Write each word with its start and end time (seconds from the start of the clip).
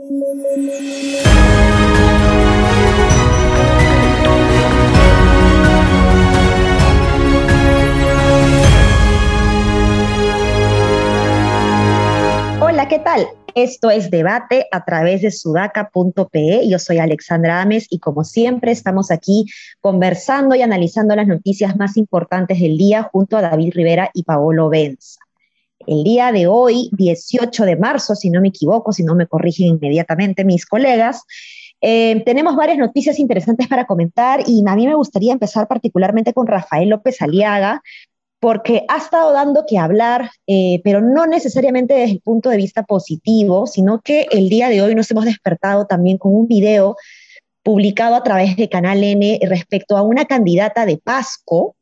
Hola, 0.00 0.08
¿qué 12.88 12.98
tal? 13.00 13.26
Esto 13.54 13.90
es 13.90 14.10
Debate 14.10 14.66
a 14.72 14.84
través 14.84 15.20
de 15.20 15.30
sudaca.pe. 15.30 16.66
Yo 16.66 16.78
soy 16.78 16.98
Alexandra 16.98 17.60
Ames 17.60 17.86
y 17.90 17.98
como 17.98 18.24
siempre 18.24 18.72
estamos 18.72 19.10
aquí 19.10 19.44
conversando 19.80 20.54
y 20.54 20.62
analizando 20.62 21.14
las 21.14 21.26
noticias 21.26 21.76
más 21.76 21.98
importantes 21.98 22.58
del 22.58 22.78
día 22.78 23.02
junto 23.02 23.36
a 23.36 23.42
David 23.42 23.72
Rivera 23.74 24.10
y 24.14 24.22
Paolo 24.22 24.70
Benza. 24.70 25.20
El 25.86 26.04
día 26.04 26.30
de 26.32 26.46
hoy, 26.46 26.90
18 26.92 27.64
de 27.64 27.76
marzo, 27.76 28.14
si 28.14 28.30
no 28.30 28.40
me 28.40 28.48
equivoco, 28.48 28.92
si 28.92 29.02
no 29.02 29.14
me 29.14 29.26
corrigen 29.26 29.68
inmediatamente 29.68 30.44
mis 30.44 30.66
colegas, 30.66 31.22
eh, 31.80 32.22
tenemos 32.26 32.56
varias 32.56 32.78
noticias 32.78 33.18
interesantes 33.18 33.66
para 33.68 33.86
comentar 33.86 34.42
y 34.46 34.62
a 34.66 34.76
mí 34.76 34.86
me 34.86 34.94
gustaría 34.94 35.32
empezar 35.32 35.66
particularmente 35.66 36.34
con 36.34 36.46
Rafael 36.46 36.90
López 36.90 37.22
Aliaga, 37.22 37.82
porque 38.40 38.84
ha 38.88 38.96
estado 38.96 39.32
dando 39.32 39.64
que 39.66 39.78
hablar, 39.78 40.30
eh, 40.46 40.80
pero 40.82 41.02
no 41.02 41.26
necesariamente 41.26 41.94
desde 41.94 42.12
el 42.14 42.20
punto 42.20 42.48
de 42.48 42.56
vista 42.56 42.84
positivo, 42.84 43.66
sino 43.66 44.00
que 44.00 44.26
el 44.30 44.48
día 44.48 44.70
de 44.70 44.80
hoy 44.80 44.94
nos 44.94 45.10
hemos 45.10 45.26
despertado 45.26 45.86
también 45.86 46.16
con 46.16 46.34
un 46.34 46.48
video 46.48 46.96
publicado 47.62 48.14
a 48.14 48.22
través 48.22 48.56
de 48.56 48.70
Canal 48.70 49.04
N 49.04 49.38
respecto 49.42 49.96
a 49.96 50.02
una 50.02 50.24
candidata 50.24 50.86
de 50.86 50.96
Pasco, 50.96 51.76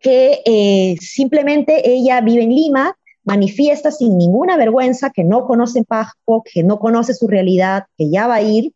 que 0.00 0.40
eh, 0.44 0.96
simplemente 1.00 1.88
ella 1.88 2.20
vive 2.20 2.42
en 2.42 2.50
Lima, 2.50 2.96
manifiesta 3.26 3.90
sin 3.90 4.16
ninguna 4.16 4.56
vergüenza 4.56 5.10
que 5.10 5.24
no 5.24 5.46
conoce 5.46 5.84
Pasco, 5.84 6.42
que 6.42 6.62
no 6.62 6.78
conoce 6.78 7.12
su 7.12 7.26
realidad, 7.26 7.84
que 7.98 8.08
ya 8.08 8.26
va 8.26 8.36
a 8.36 8.42
ir 8.42 8.72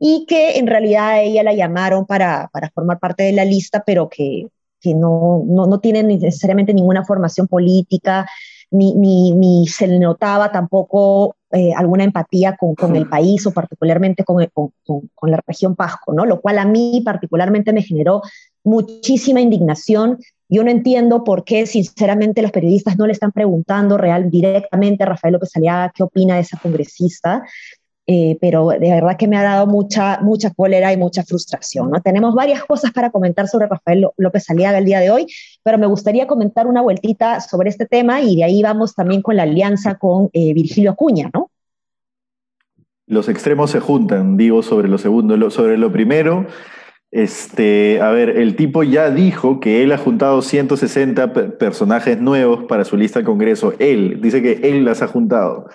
y 0.00 0.26
que 0.26 0.58
en 0.58 0.66
realidad 0.66 1.22
ella 1.22 1.44
la 1.44 1.54
llamaron 1.54 2.06
para, 2.06 2.50
para 2.52 2.70
formar 2.70 2.98
parte 2.98 3.22
de 3.22 3.32
la 3.32 3.44
lista, 3.44 3.84
pero 3.86 4.08
que 4.08 4.48
que 4.82 4.94
no, 4.94 5.42
no, 5.46 5.66
no 5.66 5.80
tienen 5.80 6.08
necesariamente 6.08 6.74
ninguna 6.74 7.04
formación 7.04 7.46
política, 7.46 8.26
ni, 8.70 8.94
ni, 8.94 9.66
se 9.68 9.86
le 9.86 9.98
notaba 9.98 10.50
tampoco 10.50 11.36
eh, 11.50 11.72
alguna 11.74 12.04
empatía 12.04 12.56
con, 12.56 12.74
con, 12.74 12.96
el 12.96 13.06
país 13.06 13.46
o 13.46 13.52
particularmente 13.52 14.24
con, 14.24 14.44
con, 14.52 14.70
con, 15.14 15.30
la 15.30 15.40
región 15.46 15.76
Pasco, 15.76 16.14
¿no? 16.14 16.24
Lo 16.24 16.40
cual 16.40 16.58
a 16.58 16.64
mí 16.64 17.02
particularmente 17.04 17.72
me 17.74 17.82
generó 17.82 18.22
muchísima 18.64 19.42
indignación. 19.42 20.18
Yo 20.52 20.62
no 20.62 20.70
entiendo 20.70 21.24
por 21.24 21.44
qué, 21.44 21.64
sinceramente, 21.64 22.42
los 22.42 22.50
periodistas 22.50 22.98
no 22.98 23.06
le 23.06 23.14
están 23.14 23.32
preguntando 23.32 23.96
real, 23.96 24.30
directamente 24.30 25.02
a 25.02 25.06
Rafael 25.06 25.32
López 25.32 25.56
Aliaga 25.56 25.90
qué 25.94 26.02
opina 26.02 26.34
de 26.34 26.42
esa 26.42 26.58
congresista. 26.58 27.42
Eh, 28.06 28.36
pero 28.38 28.68
de 28.68 28.90
verdad 28.90 29.16
que 29.16 29.28
me 29.28 29.38
ha 29.38 29.42
dado 29.42 29.66
mucha, 29.66 30.20
mucha 30.20 30.50
cólera 30.50 30.92
y 30.92 30.98
mucha 30.98 31.22
frustración. 31.22 31.90
¿no? 31.90 32.02
Tenemos 32.02 32.34
varias 32.34 32.64
cosas 32.64 32.90
para 32.90 33.08
comentar 33.10 33.48
sobre 33.48 33.66
Rafael 33.66 34.08
López 34.18 34.50
Aliaga 34.50 34.76
el 34.76 34.84
día 34.84 35.00
de 35.00 35.10
hoy, 35.10 35.26
pero 35.62 35.78
me 35.78 35.86
gustaría 35.86 36.26
comentar 36.26 36.66
una 36.66 36.82
vueltita 36.82 37.40
sobre 37.40 37.70
este 37.70 37.86
tema 37.86 38.20
y 38.20 38.36
de 38.36 38.44
ahí 38.44 38.62
vamos 38.62 38.94
también 38.94 39.22
con 39.22 39.36
la 39.36 39.44
alianza 39.44 39.94
con 39.94 40.28
eh, 40.34 40.52
Virgilio 40.52 40.90
Acuña, 40.90 41.30
¿no? 41.32 41.50
Los 43.06 43.30
extremos 43.30 43.70
se 43.70 43.80
juntan, 43.80 44.36
digo, 44.36 44.62
sobre 44.62 44.88
lo 44.88 44.98
segundo. 44.98 45.50
sobre 45.50 45.78
lo 45.78 45.90
primero, 45.90 46.46
este, 47.12 48.00
a 48.00 48.10
ver, 48.10 48.30
el 48.30 48.56
tipo 48.56 48.82
ya 48.82 49.10
dijo 49.10 49.60
que 49.60 49.82
él 49.82 49.92
ha 49.92 49.98
juntado 49.98 50.40
160 50.40 51.58
personajes 51.58 52.18
nuevos 52.18 52.64
para 52.64 52.86
su 52.86 52.96
lista 52.96 53.18
de 53.18 53.26
Congreso. 53.26 53.74
Él, 53.78 54.18
dice 54.22 54.40
que 54.40 54.60
él 54.62 54.86
las 54.86 55.02
ha 55.02 55.08
juntado. 55.08 55.68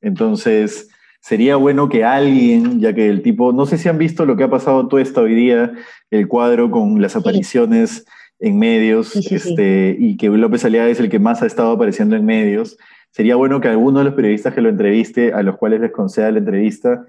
Entonces, 0.00 0.88
sería 1.20 1.54
bueno 1.54 1.88
que 1.88 2.02
alguien, 2.02 2.80
ya 2.80 2.92
que 2.92 3.08
el 3.08 3.22
tipo, 3.22 3.52
no 3.52 3.66
sé 3.66 3.78
si 3.78 3.88
han 3.88 3.98
visto 3.98 4.26
lo 4.26 4.36
que 4.36 4.42
ha 4.42 4.50
pasado 4.50 4.88
todo 4.88 5.00
hoy 5.22 5.34
día, 5.36 5.72
el 6.10 6.26
cuadro 6.26 6.72
con 6.72 7.00
las 7.00 7.14
apariciones 7.14 8.04
en 8.40 8.58
medios, 8.58 9.14
este, 9.14 9.96
y 9.96 10.16
que 10.16 10.28
López 10.28 10.64
Aliaga 10.64 10.88
es 10.88 10.98
el 10.98 11.08
que 11.08 11.20
más 11.20 11.40
ha 11.40 11.46
estado 11.46 11.70
apareciendo 11.70 12.16
en 12.16 12.26
medios. 12.26 12.76
Sería 13.12 13.36
bueno 13.36 13.60
que 13.60 13.68
alguno 13.68 14.00
de 14.00 14.06
los 14.06 14.14
periodistas 14.14 14.52
que 14.52 14.60
lo 14.60 14.70
entreviste, 14.70 15.32
a 15.32 15.44
los 15.44 15.56
cuales 15.56 15.80
les 15.80 15.92
conceda 15.92 16.32
la 16.32 16.40
entrevista, 16.40 17.04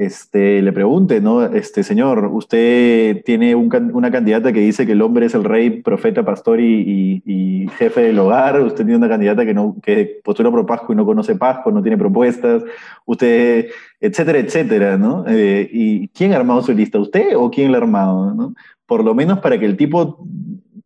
este, 0.00 0.62
le 0.62 0.72
pregunte, 0.72 1.20
¿no? 1.20 1.44
Este, 1.44 1.82
señor, 1.82 2.30
usted 2.32 3.22
tiene 3.22 3.54
una 3.54 4.10
candidata 4.10 4.50
que 4.50 4.60
dice 4.60 4.86
que 4.86 4.92
el 4.92 5.02
hombre 5.02 5.26
es 5.26 5.34
el 5.34 5.44
rey, 5.44 5.82
profeta, 5.82 6.24
pastor 6.24 6.58
y, 6.58 7.68
jefe 7.76 8.00
del 8.00 8.18
hogar, 8.18 8.58
usted 8.62 8.84
tiene 8.84 8.96
una 8.96 9.10
candidata 9.10 9.44
que, 9.44 9.52
no, 9.52 9.76
que 9.82 10.20
postula 10.24 10.50
por 10.50 10.64
Pasco 10.64 10.94
y 10.94 10.96
no 10.96 11.04
conoce 11.04 11.36
Pasco, 11.36 11.70
no 11.70 11.82
tiene 11.82 11.98
propuestas, 11.98 12.62
usted, 13.04 13.68
etcétera, 14.00 14.38
etcétera, 14.38 14.96
¿no? 14.96 15.26
Eh, 15.28 15.68
¿Y 15.70 16.08
quién 16.08 16.32
ha 16.32 16.36
armado 16.36 16.62
su 16.62 16.72
lista? 16.72 16.98
¿Usted 16.98 17.36
o 17.36 17.50
quién 17.50 17.70
la 17.70 17.76
ha 17.78 17.82
armado? 17.82 18.34
¿no? 18.34 18.54
Por 18.86 19.04
lo 19.04 19.14
menos 19.14 19.40
para 19.40 19.58
que 19.58 19.66
el 19.66 19.76
tipo 19.76 20.24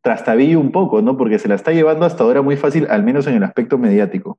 trastabille 0.03 0.57
un 0.57 0.73
poco, 0.73 1.03
¿no? 1.03 1.17
Porque 1.17 1.39
se 1.39 1.47
la 1.47 1.55
está 1.55 1.71
llevando 1.71 2.05
hasta 2.05 2.25
ahora 2.25 2.43
muy 2.43 2.57
fácil, 2.57 2.89
al 2.91 3.05
menos 3.05 3.29
en 3.29 3.35
el 3.35 3.45
aspecto 3.45 3.79
mediático. 3.79 4.39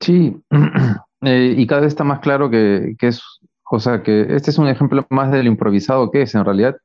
Sí, 0.00 0.36
Eh, 1.24 1.54
y 1.56 1.66
cada 1.66 1.82
vez 1.82 1.88
está 1.88 2.04
más 2.04 2.20
claro 2.20 2.50
que, 2.50 2.96
es, 3.00 3.22
o 3.70 3.80
sea, 3.80 4.02
que 4.02 4.34
este 4.34 4.50
es 4.50 4.58
un 4.58 4.68
ejemplo 4.68 5.06
más 5.10 5.30
del 5.32 5.46
improvisado 5.46 6.10
que 6.10 6.22
es, 6.22 6.34
en 6.34 6.44
realidad. 6.44 6.76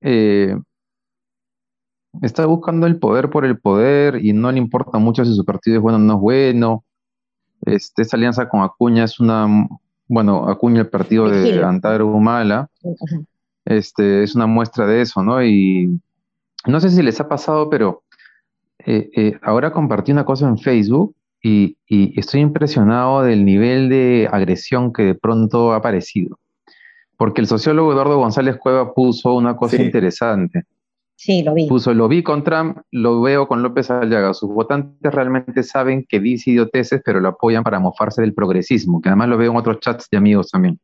Eh, 0.00 0.56
está 2.22 2.46
buscando 2.46 2.86
el 2.86 2.98
poder 2.98 3.30
por 3.30 3.44
el 3.44 3.58
poder 3.58 4.24
y 4.24 4.32
no 4.32 4.50
le 4.50 4.58
importa 4.58 4.98
mucho 4.98 5.24
si 5.24 5.34
su 5.34 5.44
partido 5.44 5.76
es 5.76 5.82
bueno 5.82 5.96
o 5.98 6.00
no 6.00 6.14
es 6.14 6.20
bueno. 6.20 6.84
Este, 7.62 8.02
esta 8.02 8.16
alianza 8.16 8.48
con 8.48 8.62
Acuña 8.62 9.04
es 9.04 9.20
una, 9.20 9.46
bueno, 10.06 10.48
Acuña, 10.48 10.80
el 10.80 10.88
partido 10.88 11.28
de 11.28 11.62
Antaro 11.62 12.06
Humala, 12.06 12.70
este, 13.64 14.22
es 14.22 14.34
una 14.34 14.46
muestra 14.46 14.86
de 14.86 15.02
eso, 15.02 15.22
¿no? 15.22 15.42
Y 15.42 16.00
no 16.66 16.80
sé 16.80 16.90
si 16.90 17.02
les 17.02 17.20
ha 17.20 17.28
pasado, 17.28 17.68
pero 17.68 18.04
eh, 18.86 19.38
ahora 19.42 19.72
compartí 19.72 20.12
una 20.12 20.24
cosa 20.24 20.48
en 20.48 20.56
Facebook 20.56 21.16
y, 21.42 21.76
estoy 21.88 22.40
impresionado 22.40 23.22
del 23.22 23.44
nivel 23.44 23.88
de 23.88 24.28
agresión 24.30 24.92
que 24.92 25.02
de 25.02 25.14
pronto 25.14 25.72
ha 25.72 25.76
aparecido. 25.76 26.38
Porque 27.16 27.40
el 27.40 27.46
sociólogo 27.46 27.92
Eduardo 27.92 28.18
González 28.18 28.56
Cueva 28.56 28.94
puso 28.94 29.34
una 29.34 29.56
cosa 29.56 29.82
interesante. 29.82 30.64
Sí, 31.16 31.42
lo 31.42 31.52
vi. 31.52 31.66
Puso, 31.66 31.92
lo 31.94 32.06
vi 32.06 32.22
con 32.22 32.44
Trump, 32.44 32.78
lo 32.92 33.20
veo 33.20 33.48
con 33.48 33.60
López 33.60 33.90
Aliaga. 33.90 34.34
Sus 34.34 34.50
votantes 34.50 35.12
realmente 35.12 35.64
saben 35.64 36.06
que 36.08 36.20
dice 36.20 36.52
idioteces, 36.52 37.02
pero 37.04 37.18
lo 37.18 37.30
apoyan 37.30 37.64
para 37.64 37.80
mofarse 37.80 38.22
del 38.22 38.34
progresismo, 38.34 39.00
que 39.00 39.08
además 39.08 39.28
lo 39.28 39.36
veo 39.36 39.50
en 39.50 39.56
otros 39.56 39.80
chats 39.80 40.08
de 40.10 40.16
amigos 40.16 40.50
también. 40.50 40.78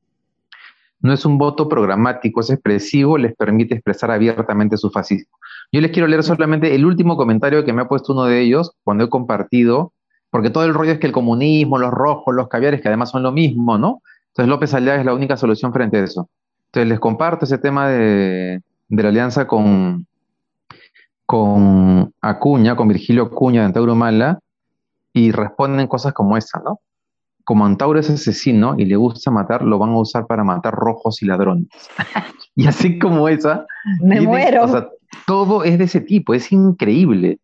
No 1.01 1.13
es 1.13 1.25
un 1.25 1.39
voto 1.39 1.69
programático, 1.69 2.41
es 2.41 2.51
expresivo, 2.51 3.17
les 3.17 3.37
permite 3.37 3.75
expresar 3.75 4.11
abiertamente 4.11 4.77
su 4.77 4.91
fascismo. 4.91 5.39
Yo 5.71 5.81
les 5.81 5.93
quiero 5.93 6.09
leer 6.09 6.25
solamente 6.25 6.75
el 6.75 6.85
último 6.85 7.17
comentario 7.17 7.65
que 7.65 7.73
me 7.73 7.83
ha 7.83 7.89
puesto 7.89 8.13
uno 8.13 8.25
de 8.25 8.41
ellos 8.41 8.73
cuando 8.83 9.05
he 9.05 9.09
compartido 9.09 9.93
porque 10.35 10.51
todo 10.51 10.65
el 10.65 10.75
rollo 10.75 10.91
es 10.91 10.99
que 10.99 11.07
el 11.07 11.13
comunismo, 11.13 11.79
los 11.79 11.93
rojos, 11.93 12.35
los 12.35 12.49
caviares, 12.49 12.81
que 12.83 12.89
además 12.89 13.11
son 13.11 13.23
lo 13.23 13.31
mismo, 13.31 13.79
¿no? 13.79 14.03
Entonces 14.31 14.49
López 14.49 14.75
Aliaga 14.75 14.99
es 14.99 15.07
la 15.07 15.15
única 15.15 15.37
solución 15.37 15.73
frente 15.73 15.97
a 15.97 16.03
eso. 16.03 16.29
Entonces 16.67 16.89
les 16.89 16.99
comparto 16.99 17.45
ese 17.45 17.57
tema 17.59 17.89
de, 17.89 18.61
la 18.89 19.09
alianza 19.11 19.47
con, 19.47 20.09
con 21.25 22.13
Acuña, 22.21 22.75
con 22.75 22.89
Virgilio 22.89 23.27
Acuña 23.27 23.61
de 23.61 23.67
Antauro 23.67 23.95
Mala, 23.95 24.41
y 25.13 25.31
responden 25.31 25.87
cosas 25.87 26.13
como 26.13 26.37
esa, 26.37 26.61
¿no? 26.65 26.81
Como 27.45 27.65
Antauro 27.65 28.01
es 28.01 28.11
asesino 28.11 28.75
y 28.77 28.87
le 28.87 28.97
gusta 28.97 29.31
matar, 29.31 29.63
lo 29.63 29.79
van 29.79 29.91
a 29.91 29.99
usar 29.99 30.27
para 30.27 30.43
matar 30.43 30.75
rojos 30.75 31.23
y 31.23 31.27
ladrones. 31.27 31.69
y 32.57 32.67
así 32.67 32.99
como 32.99 33.29
esa. 33.29 33.67
Me 34.03 34.21
muero. 34.21 34.65
O 34.65 34.69
sea, 34.69 34.89
todo 35.29 35.63
es 35.63 35.79
de 35.79 35.85
ese 35.85 36.01
tipo, 36.01 36.35
es 36.35 36.51
increíble 36.51 37.39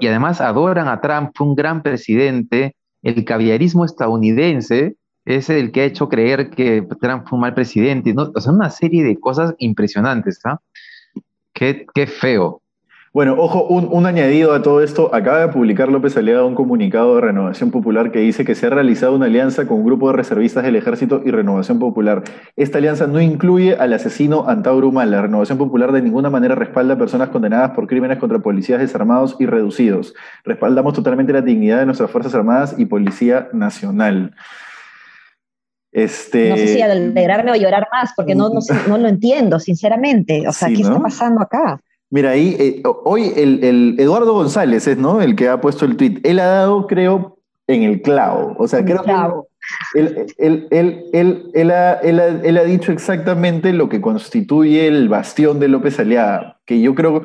y, 0.00 0.06
además 0.06 0.40
adoran 0.40 0.88
a 0.88 1.00
Trump, 1.00 1.32
fue 1.34 1.46
un 1.46 1.54
gran 1.54 1.82
presidente. 1.82 2.74
El 3.02 3.24
caviarismo 3.24 3.84
estadounidense 3.84 4.96
es 5.24 5.50
el 5.50 5.72
que 5.72 5.82
ha 5.82 5.84
hecho 5.84 6.08
creer 6.08 6.50
que 6.50 6.86
Trump 7.00 7.26
fue 7.28 7.36
un 7.36 7.42
mal 7.42 7.54
presidente. 7.54 8.14
¿no? 8.14 8.30
O 8.34 8.40
sea, 8.40 8.52
una 8.52 8.70
serie 8.70 9.04
de 9.04 9.18
cosas 9.18 9.54
impresionantes. 9.58 10.40
¿ah? 10.44 10.60
Qué, 11.52 11.86
qué 11.94 12.06
feo. 12.06 12.61
Bueno, 13.14 13.34
ojo, 13.38 13.64
un, 13.64 14.06
añadido 14.06 14.54
a 14.54 14.62
todo 14.62 14.82
esto. 14.82 15.14
Acaba 15.14 15.40
de 15.40 15.48
publicar 15.48 15.90
López 15.90 16.16
Aliaga 16.16 16.46
un 16.46 16.54
comunicado 16.54 17.14
de 17.14 17.20
Renovación 17.20 17.70
Popular 17.70 18.10
que 18.10 18.20
dice 18.20 18.46
que 18.46 18.54
se 18.54 18.66
ha 18.66 18.70
realizado 18.70 19.14
una 19.14 19.26
alianza 19.26 19.66
con 19.66 19.80
un 19.80 19.84
grupo 19.84 20.06
de 20.06 20.16
reservistas 20.16 20.64
del 20.64 20.76
Ejército 20.76 21.20
y 21.22 21.30
Renovación 21.30 21.78
Popular. 21.78 22.22
Esta 22.56 22.78
alianza 22.78 23.06
no 23.06 23.20
incluye 23.20 23.76
al 23.76 23.92
asesino 23.92 24.48
Antauro 24.48 24.88
Humala. 24.88 25.18
La 25.18 25.22
Renovación 25.22 25.58
Popular 25.58 25.92
de 25.92 26.00
ninguna 26.00 26.30
manera 26.30 26.54
respalda 26.54 26.94
a 26.94 26.98
personas 26.98 27.28
condenadas 27.28 27.72
por 27.72 27.86
crímenes 27.86 28.16
contra 28.16 28.38
policías 28.38 28.80
desarmados 28.80 29.36
y 29.38 29.44
reducidos. 29.44 30.14
Respaldamos 30.44 30.94
totalmente 30.94 31.34
la 31.34 31.42
dignidad 31.42 31.80
de 31.80 31.84
nuestras 31.84 32.10
Fuerzas 32.10 32.34
Armadas 32.34 32.76
y 32.78 32.86
Policía 32.86 33.50
Nacional. 33.52 34.34
Este... 35.92 36.48
No 36.48 36.56
sé 36.56 36.68
si 36.68 36.80
alegrarme 36.80 37.50
o 37.50 37.56
llorar 37.56 37.88
más, 37.92 38.14
porque 38.16 38.34
no, 38.34 38.48
no, 38.88 38.96
lo 38.96 39.08
entiendo, 39.08 39.60
sinceramente. 39.60 40.48
O 40.48 40.52
sea, 40.52 40.68
¿qué 40.68 40.80
está 40.80 40.98
pasando 40.98 41.42
acá? 41.42 41.78
Mira, 42.12 42.32
ahí, 42.32 42.54
eh, 42.58 42.82
hoy 43.04 43.32
el, 43.36 43.96
Eduardo 43.98 44.34
González 44.34 44.86
es, 44.86 44.98
¿no? 44.98 45.22
El 45.22 45.34
que 45.34 45.48
ha 45.48 45.62
puesto 45.62 45.86
el 45.86 45.96
tweet. 45.96 46.20
Él 46.24 46.40
ha 46.40 46.46
dado, 46.46 46.86
creo, 46.86 47.38
en 47.66 47.84
el 47.84 48.02
clavo. 48.02 48.54
O 48.58 48.68
sea, 48.68 48.84
creo 48.84 49.02
que 49.02 49.12
Él, 50.38 51.70
ha, 51.70 52.64
dicho 52.64 52.92
exactamente 52.92 53.72
lo 53.72 53.88
que 53.88 54.02
constituye 54.02 54.86
el 54.88 55.08
bastión 55.08 55.58
de 55.58 55.68
López 55.68 55.98
Aliaga, 55.98 56.58
que 56.66 56.82
yo 56.82 56.94
creo, 56.94 57.22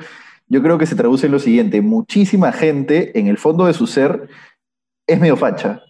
yo 0.48 0.64
creo 0.64 0.78
que 0.78 0.86
se 0.86 0.96
traduce 0.96 1.26
en 1.26 1.34
lo 1.34 1.40
siguiente, 1.40 1.82
muchísima 1.82 2.54
gente 2.54 3.20
en 3.20 3.28
el 3.28 3.38
fondo 3.38 3.66
de 3.66 3.74
su 3.74 3.88
ser 3.88 4.30
es 5.06 5.20
medio 5.20 5.36
facha. 5.36 5.82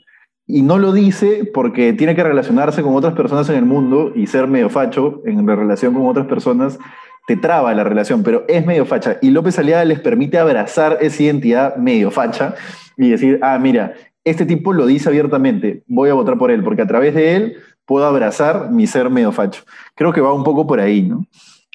Y 0.48 0.62
no 0.62 0.78
lo 0.78 0.94
dice 0.94 1.50
porque 1.54 1.94
tiene 1.94 2.16
que 2.16 2.24
relacionarse 2.24 2.82
con 2.82 2.96
otras 2.96 3.14
personas 3.14 3.50
en 3.50 3.56
el 3.58 3.66
mundo 3.66 4.14
y 4.16 4.28
ser 4.28 4.48
medio 4.48 4.70
facho 4.70 5.22
en 5.26 5.46
la 5.46 5.56
relación 5.56 5.94
con 5.94 6.08
otras 6.08 6.26
personas 6.28 6.80
te 7.28 7.36
traba 7.36 7.74
la 7.74 7.84
relación, 7.84 8.24
pero 8.24 8.46
es 8.48 8.66
medio 8.66 8.86
facha. 8.86 9.18
Y 9.22 9.32
López 9.32 9.60
Aliaga 9.60 9.84
les 9.84 10.00
permite 10.00 10.40
abrazar 10.40 10.98
esa 11.02 11.24
identidad 11.24 11.76
medio 11.76 12.10
facha 12.10 12.56
y 12.96 13.10
decir, 13.10 13.38
ah, 13.44 13.60
mira, 13.60 13.96
este 14.24 14.46
tipo 14.46 14.72
lo 14.72 14.86
dice 14.86 15.10
abiertamente, 15.10 15.84
voy 15.88 16.10
a 16.10 16.14
votar 16.14 16.38
por 16.38 16.52
él, 16.52 16.64
porque 16.64 16.84
a 16.84 16.88
través 16.88 17.14
de 17.14 17.36
él 17.36 17.58
puedo 17.86 18.06
abrazar 18.06 18.72
mi 18.72 18.88
ser 18.88 19.10
medio 19.10 19.34
facho. 19.34 19.64
Creo 19.94 20.14
que 20.14 20.22
va 20.22 20.34
un 20.34 20.46
poco 20.46 20.66
por 20.66 20.80
ahí, 20.80 21.02
¿no? 21.02 21.26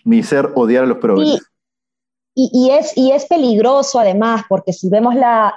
Mi 0.05 0.23
ser 0.23 0.49
odiar 0.55 0.85
a 0.85 0.87
los 0.87 0.99
progres. 0.99 1.52
Y, 2.35 2.71
es, 2.71 2.97
y 2.97 3.13
es 3.13 3.27
peligroso 3.27 3.99
además, 3.99 4.45
porque 4.49 4.73
si 4.73 4.89
vemos 4.89 5.15
la, 5.15 5.55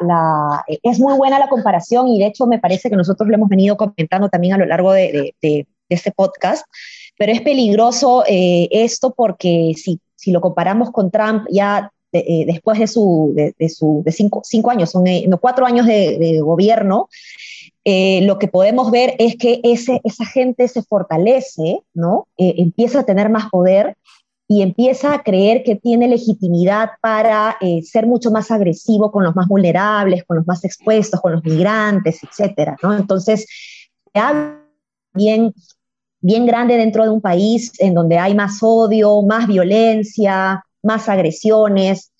Es 0.83 0.99
muy 0.99 1.15
buena 1.15 1.39
la 1.39 1.47
comparación 1.47 2.09
y 2.09 2.19
de 2.19 2.25
hecho 2.25 2.47
me 2.47 2.59
parece 2.59 2.89
que 2.89 2.97
nosotros 2.97 3.29
lo 3.29 3.35
hemos 3.35 3.47
venido 3.47 3.77
comentando 3.77 4.27
también 4.27 4.55
a 4.55 4.57
lo 4.57 4.65
largo 4.65 4.91
de, 4.91 5.33
este 5.87 6.11
podcast, 6.11 6.65
pero 7.17 7.31
es 7.31 7.41
peligroso 7.41 8.23
eh, 8.27 8.67
esto 8.71 9.13
porque 9.15 9.73
si, 9.77 10.01
si 10.15 10.31
lo 10.31 10.41
comparamos 10.41 10.91
con 10.91 11.11
Trump 11.11 11.45
ya 11.49 11.91
eh, 12.19 12.45
después 12.45 12.79
de, 12.79 12.87
su, 12.87 13.33
de, 13.35 13.69
su, 13.69 14.01
de 14.05 14.11
cinco, 14.11 14.41
cinco, 14.43 14.71
años, 14.71 14.91
son 14.91 15.05
eh, 15.07 15.25
no, 15.27 15.37
cuatro 15.37 15.65
años 15.65 15.85
de, 15.85 16.39
gobierno, 16.41 17.09
eh, 17.83 18.21
lo 18.21 18.39
que 18.39 18.47
podemos 18.47 18.89
ver 18.89 19.15
es 19.19 19.35
que 19.35 19.59
ese, 19.63 20.01
esa 20.03 20.25
gente 20.25 20.67
se 20.67 20.81
fortalece, 20.81 21.79
¿no? 21.93 22.27
empieza 22.37 23.01
a 23.01 23.05
tener 23.05 23.29
más 23.29 23.49
poder 23.49 23.95
y 24.47 24.61
empieza 24.61 25.13
a 25.13 25.23
creer 25.23 25.63
que 25.63 25.75
tiene 25.75 26.07
legitimidad 26.07 26.91
para 27.01 27.57
ser 27.83 28.05
mucho 28.05 28.29
más 28.29 28.51
agresivo 28.51 29.11
con 29.11 29.23
los 29.23 29.35
más 29.35 29.47
vulnerables, 29.47 30.23
con 30.23 30.37
los 30.37 30.47
más 30.47 30.63
expuestos, 30.63 31.19
con 31.19 31.31
los 31.31 31.43
migrantes, 31.43 32.21
etcétera, 32.23 32.77
¿no? 32.83 32.95
Entonces, 32.95 33.47
bien, 35.13 35.53
bien 36.21 36.45
grande 36.45 36.77
dentro 36.77 37.03
de 37.03 37.09
un 37.09 37.21
país 37.21 37.71
en 37.79 37.95
donde 37.95 38.19
hay 38.19 38.35
más 38.35 38.59
odio, 38.61 39.21
más 39.23 39.47
violencia, 39.47 40.63
más 40.83 41.09
agresiones, 41.09 42.11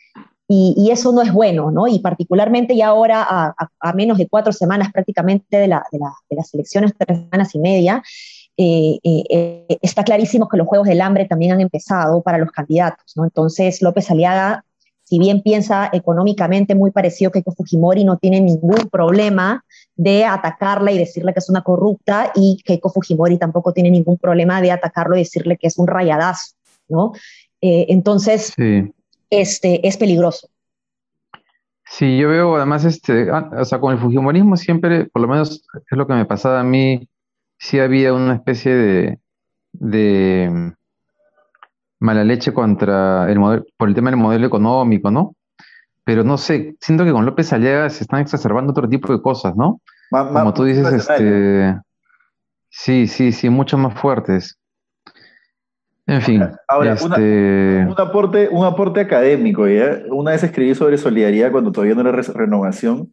y, 0.48 0.90
eso 0.92 1.12
no 1.12 1.24
es 1.24 1.34
bueno, 1.34 1.72
¿no? 1.72 1.88
Y 1.88 2.00
particularmente 2.00 2.76
ya 2.76 2.88
ahora, 2.88 3.56
a, 3.80 3.94
menos 3.94 4.18
de 4.20 4.28
cuatro 4.28 4.54
semanas 4.54 4.92
prácticamente 4.92 5.58
de, 5.58 5.68
las 5.68 6.54
elecciones, 6.54 6.94
tres 6.98 7.20
semanas 7.20 7.56
y 7.56 7.60
media, 7.60 8.04
eh, 8.58 9.00
eh, 9.04 9.78
está 9.82 10.04
clarísimo 10.04 10.48
que 10.48 10.58
los 10.58 10.68
Juegos 10.68 10.88
del 10.88 11.02
Hambre 11.02 11.26
también 11.26 11.52
han 11.52 11.62
empezado 11.62 12.22
para 12.22 12.38
los 12.38 12.52
candidatos, 12.52 13.14
¿no? 13.16 13.26
Entonces, 13.26 13.82
López 13.82 14.10
Aliaga, 14.10 14.64
si 15.04 15.20
bien 15.20 15.42
piensa 15.42 15.90
económicamente 15.94 16.74
muy 16.74 16.92
parecido 16.92 17.32
que 17.32 17.44
Fujimori, 17.44 18.04
no 18.04 18.18
tiene 18.18 18.42
ningún 18.42 18.90
problema 18.90 19.64
de 19.96 20.26
atacarla 20.26 20.92
y 20.92 20.98
decirle 20.98 21.34
que 21.34 21.40
es 21.40 21.50
una 21.50 21.62
corrupta, 21.62 22.32
y 22.34 22.58
Keiko 22.66 22.90
Fujimori 22.90 23.38
tampoco 23.38 23.72
tiene 23.72 23.92
ningún 23.92 24.18
problema 24.18 24.62
de 24.62 24.72
atacarlo 24.72 25.16
y 25.16 25.20
decirle 25.20 25.58
que 25.58 25.68
es 25.68 25.78
un 25.78 25.88
rayadazo, 25.88 26.56
¿no? 26.88 27.12
Eh, 27.62 27.88
entonces, 27.90 28.54
este, 29.30 29.88
es 29.88 29.98
peligroso. 29.98 30.50
Sí, 31.88 32.18
yo 32.18 32.30
veo 32.30 32.56
además, 32.56 32.84
este, 32.84 33.30
ah, 33.32 33.50
o 33.60 33.66
sea, 33.66 33.80
con 33.80 33.94
el 33.94 34.00
Fujimorismo 34.00 34.58
siempre, 34.58 35.06
por 35.06 35.22
lo 35.22 35.28
menos 35.28 35.64
es 35.74 35.98
lo 35.98 36.08
que 36.08 36.14
me 36.14 36.26
pasaba 36.26 36.62
a 36.62 36.64
mí, 36.64 37.08
sí 37.66 37.80
había 37.80 38.14
una 38.14 38.36
especie 38.36 38.76
de, 38.76 39.20
de 39.74 40.74
mala 42.00 42.24
leche 42.24 42.54
contra 42.54 43.30
el 43.32 43.40
modelo, 43.40 43.66
por 43.76 43.90
el 43.90 43.96
tema 43.96 44.12
del 44.12 44.20
modelo 44.20 44.46
económico, 44.46 45.10
¿no? 45.10 45.36
Pero 46.04 46.24
no 46.24 46.38
sé, 46.38 46.76
siento 46.80 47.04
que 47.04 47.12
con 47.12 47.26
López 47.26 47.52
Aliaga 47.52 47.90
se 47.90 48.04
están 48.04 48.20
exacerbando 48.20 48.72
otro 48.72 48.88
tipo 48.88 49.12
de 49.12 49.20
cosas, 49.20 49.56
¿no? 49.56 49.82
Como 50.12 50.54
tú 50.54 50.66
dices, 50.66 50.94
este, 50.94 51.76
sí, 52.70 53.08
sí, 53.08 53.32
sí, 53.32 53.50
mucho 53.50 53.80
más 53.80 54.00
fuertes. 54.00 54.60
En 56.06 56.22
fin. 56.22 56.48
Ahora, 56.68 56.94
este... 56.94 57.84
un, 57.88 57.96
aporte, 57.98 58.48
un 58.50 58.64
aporte 58.64 59.00
académico. 59.00 59.68
¿ya? 59.68 60.04
Una 60.12 60.32
vez 60.32 60.44
escribí 60.44 60.76
sobre 60.76 61.00
solidaridad 61.00 61.52
cuando 61.52 61.72
todavía 61.72 61.96
no 61.96 62.08
era 62.08 62.12
renovación 62.12 63.12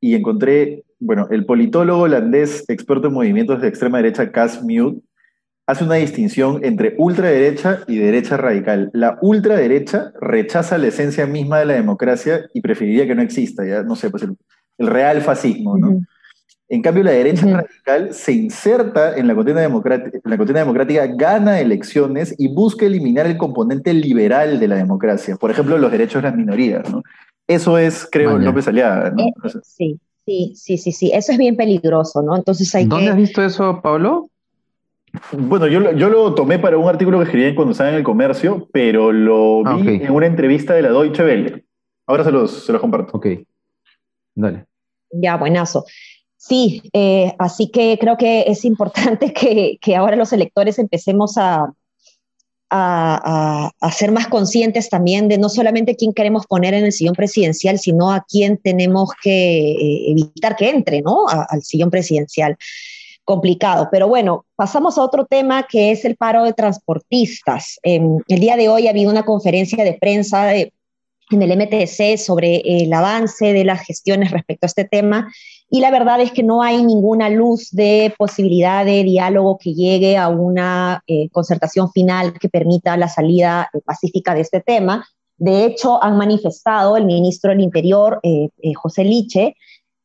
y 0.00 0.14
encontré, 0.14 0.84
bueno, 1.00 1.28
el 1.30 1.44
politólogo 1.44 2.02
holandés 2.02 2.64
experto 2.68 3.08
en 3.08 3.14
movimientos 3.14 3.60
de 3.60 3.68
extrema 3.68 3.98
derecha, 3.98 4.30
Cas 4.30 4.62
Mute, 4.62 5.00
hace 5.66 5.84
una 5.84 5.96
distinción 5.96 6.64
entre 6.64 6.94
ultraderecha 6.96 7.80
y 7.86 7.98
derecha 7.98 8.38
radical. 8.38 8.90
La 8.94 9.18
ultraderecha 9.20 10.12
rechaza 10.18 10.78
la 10.78 10.86
esencia 10.86 11.26
misma 11.26 11.58
de 11.58 11.66
la 11.66 11.74
democracia 11.74 12.46
y 12.54 12.62
preferiría 12.62 13.06
que 13.06 13.14
no 13.14 13.20
exista, 13.20 13.66
ya 13.66 13.82
no 13.82 13.94
sé, 13.94 14.08
pues 14.08 14.22
el, 14.22 14.36
real 14.78 15.20
fascismo, 15.20 15.76
¿no? 15.76 16.00
En 16.70 16.82
cambio, 16.82 17.02
la 17.02 17.10
derecha 17.10 17.46
radical 17.46 18.14
se 18.14 18.32
inserta 18.32 19.16
en 19.16 19.26
la, 19.26 19.34
contienda 19.34 19.62
democrática, 19.62 20.18
la 20.22 20.36
contienda 20.36 20.60
democrática, 20.60 21.06
gana 21.06 21.60
elecciones 21.60 22.34
y 22.38 22.48
busca 22.48 22.86
eliminar 22.86 23.26
el 23.26 23.38
componente 23.38 23.92
liberal 23.92 24.60
de 24.60 24.68
la 24.68 24.76
democracia. 24.76 25.36
Por 25.36 25.50
ejemplo, 25.50 25.78
los 25.78 25.90
derechos 25.90 26.22
de 26.22 26.28
las 26.28 26.36
minorías. 26.36 26.88
¿no? 26.90 27.02
Eso 27.48 27.78
es, 27.78 28.06
creo, 28.10 28.38
López 28.38 28.68
Aliaga. 28.68 29.10
¿no? 29.10 29.24
Eh, 29.24 29.32
sí, 29.62 29.98
sí, 30.24 30.52
sí, 30.54 30.78
sí, 30.78 30.92
sí. 30.92 31.10
Eso 31.12 31.32
es 31.32 31.38
bien 31.38 31.56
peligroso, 31.56 32.22
¿no? 32.22 32.36
Entonces 32.36 32.72
hay 32.74 32.84
¿Dónde 32.84 33.10
has 33.10 33.16
visto 33.16 33.42
eso, 33.42 33.80
Pablo? 33.82 34.30
Bueno, 35.32 35.66
yo, 35.66 35.92
yo 35.92 36.08
lo 36.10 36.34
tomé 36.34 36.58
para 36.58 36.76
un 36.76 36.88
artículo 36.88 37.18
que 37.18 37.24
escribí 37.24 37.54
cuando 37.54 37.72
estaba 37.72 37.90
en 37.90 37.96
el 37.96 38.02
comercio, 38.02 38.68
pero 38.72 39.10
lo 39.10 39.66
ah, 39.66 39.76
vi 39.76 39.96
en 40.04 40.12
una 40.12 40.26
entrevista 40.26 40.74
de 40.74 40.82
la 40.82 40.90
Deutsche 40.90 41.24
Welle. 41.24 41.64
Ahora 42.06 42.24
se 42.24 42.30
los, 42.30 42.64
se 42.64 42.72
los 42.72 42.80
comparto. 42.80 43.16
Ok, 43.16 43.26
dale. 44.34 44.66
Ya, 45.10 45.36
buenazo. 45.36 45.84
Sí, 46.36 46.82
eh, 46.92 47.34
así 47.38 47.70
que 47.70 47.98
creo 48.00 48.16
que 48.16 48.44
es 48.46 48.64
importante 48.64 49.32
que, 49.80 49.96
ahora 49.96 50.16
los 50.16 50.32
electores 50.32 50.78
empecemos 50.78 51.36
a, 51.36 51.72
a, 52.70 53.70
ser 53.92 54.12
más 54.12 54.28
conscientes 54.28 54.88
también 54.88 55.28
de 55.28 55.38
no 55.38 55.48
solamente 55.48 55.96
quién 55.96 56.12
queremos 56.12 56.46
poner 56.46 56.74
en 56.74 56.84
el 56.84 56.92
sillón 56.92 57.14
presidencial, 57.14 57.78
sino 57.78 58.12
a 58.12 58.24
quién 58.28 58.58
tenemos 58.58 59.10
que 59.22 59.72
eh, 59.72 60.10
evitar 60.10 60.56
que 60.56 60.70
entre 60.70 61.02
¿no? 61.02 61.26
al 61.28 61.62
sillón 61.62 61.90
presidencial. 61.90 62.56
Complicado. 63.24 63.88
Pero 63.90 64.08
bueno, 64.08 64.46
pasamos 64.56 64.96
a 64.96 65.02
otro 65.02 65.26
tema 65.26 65.66
que 65.68 65.90
es 65.90 66.04
el 66.04 66.16
paro 66.16 66.44
de 66.44 66.54
transportistas. 66.54 67.78
el 67.82 68.40
día 68.40 68.56
de 68.56 68.68
hoy 68.68 68.86
ha 68.86 68.90
habido 68.90 69.10
una 69.10 69.24
conferencia 69.24 69.84
de 69.84 69.94
prensa 69.94 70.54
en 70.54 70.72
el 71.30 71.56
MTC 71.56 72.16
sobre 72.16 72.62
el 72.64 72.92
avance 72.92 73.52
de 73.52 73.64
las 73.64 73.84
gestiones 73.84 74.30
respecto 74.30 74.64
a 74.64 74.68
este 74.68 74.84
tema 74.84 75.30
y 75.70 75.80
la 75.80 75.90
verdad 75.90 76.20
es 76.20 76.32
que 76.32 76.42
no 76.42 76.62
hay 76.62 76.82
ninguna 76.82 77.28
luz 77.28 77.70
de 77.72 78.14
posibilidad 78.16 78.86
de 78.86 79.04
diálogo 79.04 79.58
que 79.58 79.74
llegue 79.74 80.16
a 80.16 80.28
una 80.28 81.02
eh, 81.06 81.28
concertación 81.30 81.92
final 81.92 82.32
que 82.38 82.48
permita 82.48 82.96
la 82.96 83.08
salida 83.08 83.68
eh, 83.72 83.80
pacífica 83.84 84.34
de 84.34 84.40
este 84.40 84.60
tema. 84.60 85.06
De 85.36 85.66
hecho, 85.66 86.02
han 86.02 86.16
manifestado 86.16 86.96
el 86.96 87.04
ministro 87.04 87.50
del 87.50 87.60
Interior, 87.60 88.18
eh, 88.22 88.48
José 88.74 89.04
Liche, 89.04 89.56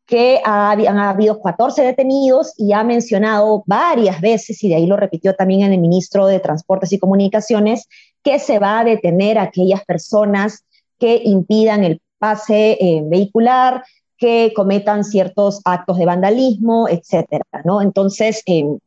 que 0.05 0.41
han 0.43 0.99
habido 0.99 1.41
14 1.41 1.81
detenidos 1.81 2.53
y 2.57 2.73
ha 2.73 2.83
mencionado 2.83 3.63
varias 3.65 4.19
veces, 4.19 4.61
y 4.63 4.69
de 4.69 4.75
ahí 4.75 4.85
lo 4.85 4.97
repitió 4.97 5.33
también 5.33 5.71
el 5.71 5.79
ministro 5.79 6.27
de 6.27 6.41
Transportes 6.41 6.91
y 6.91 6.99
Comunicaciones, 6.99 7.87
que 8.21 8.37
se 8.37 8.59
va 8.59 8.79
a 8.79 8.83
detener 8.83 9.39
a 9.39 9.43
aquellas 9.43 9.83
personas 9.85 10.65
que 10.99 11.21
impidan 11.23 11.85
el 11.85 12.01
pase 12.19 12.77
vehicular, 13.05 13.83
que 14.23 14.53
cometan 14.55 15.03
ciertos 15.03 15.59
actos 15.65 15.97
de 15.97 16.05
vandalismo, 16.05 16.87
etcétera, 16.87 17.43
¿no? 17.65 17.81
Entonces, 17.81 18.41
em, 18.45 18.79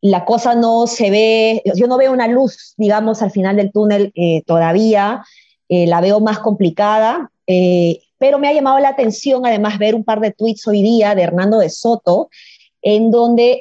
la 0.00 0.24
cosa 0.24 0.56
no 0.56 0.88
se 0.88 1.08
ve, 1.08 1.62
yo 1.76 1.86
no 1.86 1.98
veo 1.98 2.12
una 2.12 2.26
luz, 2.26 2.74
digamos, 2.76 3.22
al 3.22 3.30
final 3.30 3.54
del 3.54 3.70
túnel 3.70 4.10
eh, 4.16 4.42
todavía, 4.44 5.22
eh, 5.68 5.86
la 5.86 6.00
veo 6.00 6.18
más 6.18 6.40
complicada, 6.40 7.30
eh, 7.46 8.00
pero 8.18 8.40
me 8.40 8.48
ha 8.48 8.52
llamado 8.52 8.80
la 8.80 8.88
atención 8.88 9.46
además 9.46 9.78
ver 9.78 9.94
un 9.94 10.02
par 10.02 10.18
de 10.18 10.32
tweets 10.32 10.66
hoy 10.66 10.82
día 10.82 11.14
de 11.14 11.22
Hernando 11.22 11.60
de 11.60 11.70
Soto, 11.70 12.28
en 12.82 13.12
donde 13.12 13.60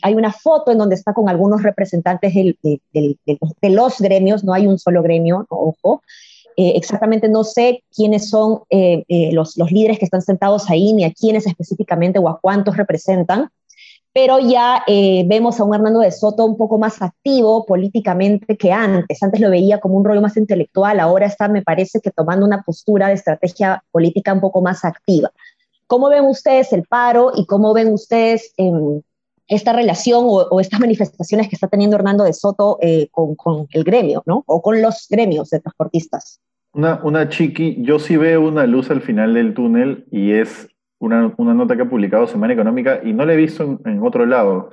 hay 0.00 0.14
una 0.14 0.32
foto 0.32 0.72
en 0.72 0.78
donde 0.78 0.94
está 0.94 1.12
con 1.12 1.28
algunos 1.28 1.62
representantes 1.62 2.32
de 2.32 3.18
los 3.68 3.98
gremios, 3.98 4.42
no 4.42 4.54
hay 4.54 4.66
un 4.66 4.78
solo 4.78 5.02
gremio, 5.02 5.44
ojo, 5.50 6.00
eh, 6.58 6.72
exactamente 6.74 7.28
no 7.28 7.44
sé 7.44 7.84
quiénes 7.94 8.30
son 8.30 8.62
eh, 8.70 9.04
eh, 9.08 9.30
los, 9.32 9.58
los, 9.58 9.70
líderes 9.70 9.98
que 9.98 10.06
están 10.06 10.22
sentados 10.22 10.70
ahí, 10.70 10.94
ni 10.94 11.04
a 11.04 11.12
quiénes 11.12 11.46
específicamente 11.46 12.18
o 12.18 12.30
a 12.30 12.40
cuántos 12.40 12.78
representan, 12.78 13.50
pero 14.14 14.38
ya 14.38 14.82
vemos 14.88 15.60
a 15.60 15.64
un 15.64 15.74
Hernando 15.74 16.00
de 16.00 16.10
Soto 16.10 16.46
un 16.46 16.56
poco 16.56 16.78
más 16.78 17.02
activo 17.02 17.66
políticamente 17.66 18.56
que 18.56 18.72
antes. 18.72 19.22
Antes 19.22 19.42
lo 19.42 19.50
veía 19.50 19.78
como 19.78 19.98
un 19.98 20.06
rollo 20.06 20.22
más 20.22 20.38
intelectual, 20.38 21.00
ahora 21.00 21.26
está, 21.26 21.48
me 21.48 21.60
parece, 21.60 22.00
que 22.00 22.10
tomando 22.10 22.46
una 22.46 22.62
postura 22.62 23.08
de 23.08 23.14
estrategia 23.14 23.84
política 23.90 24.32
un 24.32 24.40
poco 24.40 24.62
más 24.62 24.86
activa. 24.86 25.30
¿Cómo 25.86 26.08
ven 26.08 26.24
ustedes 26.24 26.72
el 26.72 26.84
paro 26.84 27.32
y 27.36 27.44
cómo 27.44 27.74
ven 27.74 27.92
ustedes 27.92 28.54
em, 28.56 29.02
esta 29.48 29.72
relación 29.72 30.24
o, 30.26 30.60
estas 30.60 30.80
manifestaciones 30.80 31.48
que 31.48 31.56
está 31.56 31.68
teniendo 31.68 31.96
Hernando 31.96 32.24
de 32.24 32.32
Soto 32.32 32.78
eh, 32.82 33.08
con, 33.10 33.66
el 33.70 33.84
gremio, 33.84 34.22
¿no? 34.26 34.42
O 34.46 34.60
con 34.62 34.82
los 34.82 35.06
gremios 35.08 35.50
de 35.50 35.60
transportistas. 35.60 36.40
Una, 36.72 37.00
una 37.02 37.28
chiqui, 37.28 37.76
yo 37.80 37.98
sí 37.98 38.16
veo 38.16 38.46
una 38.46 38.66
luz 38.66 38.90
al 38.90 39.00
final 39.00 39.34
del 39.34 39.54
túnel 39.54 40.06
y 40.10 40.32
es 40.32 40.68
una, 40.98 41.32
nota 41.38 41.76
que 41.76 41.82
ha 41.82 41.88
publicado 41.88 42.26
Semana 42.26 42.54
Económica 42.54 43.00
y 43.04 43.12
no 43.12 43.24
la 43.24 43.34
he 43.34 43.36
visto 43.36 43.80
en, 43.84 44.02
otro 44.02 44.26
lado, 44.26 44.70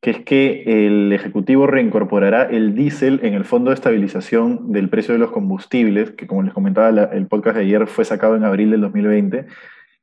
que 0.00 0.10
es 0.10 0.20
que 0.24 0.86
el 0.86 1.12
Ejecutivo 1.12 1.66
reincorporará 1.66 2.44
el 2.44 2.74
diésel 2.74 3.20
en 3.22 3.34
el 3.34 3.44
Fondo 3.44 3.70
de 3.70 3.74
Estabilización 3.74 4.72
del 4.72 4.88
Precio 4.88 5.14
de 5.14 5.20
los 5.20 5.30
Combustibles, 5.30 6.10
que 6.12 6.26
como 6.26 6.42
les 6.42 6.52
comentaba 6.52 6.88
el 6.88 7.26
podcast 7.26 7.56
de 7.56 7.62
ayer 7.62 7.86
fue 7.86 8.04
sacado 8.04 8.36
en 8.36 8.44
abril 8.44 8.70
del 8.70 8.82
2020 8.82 9.46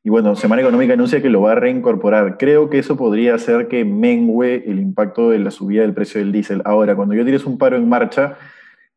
y 0.03 0.09
bueno, 0.09 0.35
Semana 0.35 0.63
Económica 0.63 0.93
anuncia 0.93 1.21
que 1.21 1.29
lo 1.29 1.41
va 1.41 1.51
a 1.51 1.55
reincorporar. 1.55 2.37
Creo 2.37 2.69
que 2.69 2.79
eso 2.79 2.97
podría 2.97 3.35
hacer 3.35 3.67
que 3.67 3.85
mengue 3.85 4.63
el 4.69 4.79
impacto 4.79 5.29
de 5.29 5.37
la 5.37 5.51
subida 5.51 5.83
del 5.83 5.93
precio 5.93 6.19
del 6.19 6.31
diésel. 6.31 6.63
Ahora, 6.65 6.95
cuando 6.95 7.13
yo 7.13 7.23
tires 7.23 7.45
un 7.45 7.59
paro 7.59 7.77
en 7.77 7.87
marcha, 7.87 8.37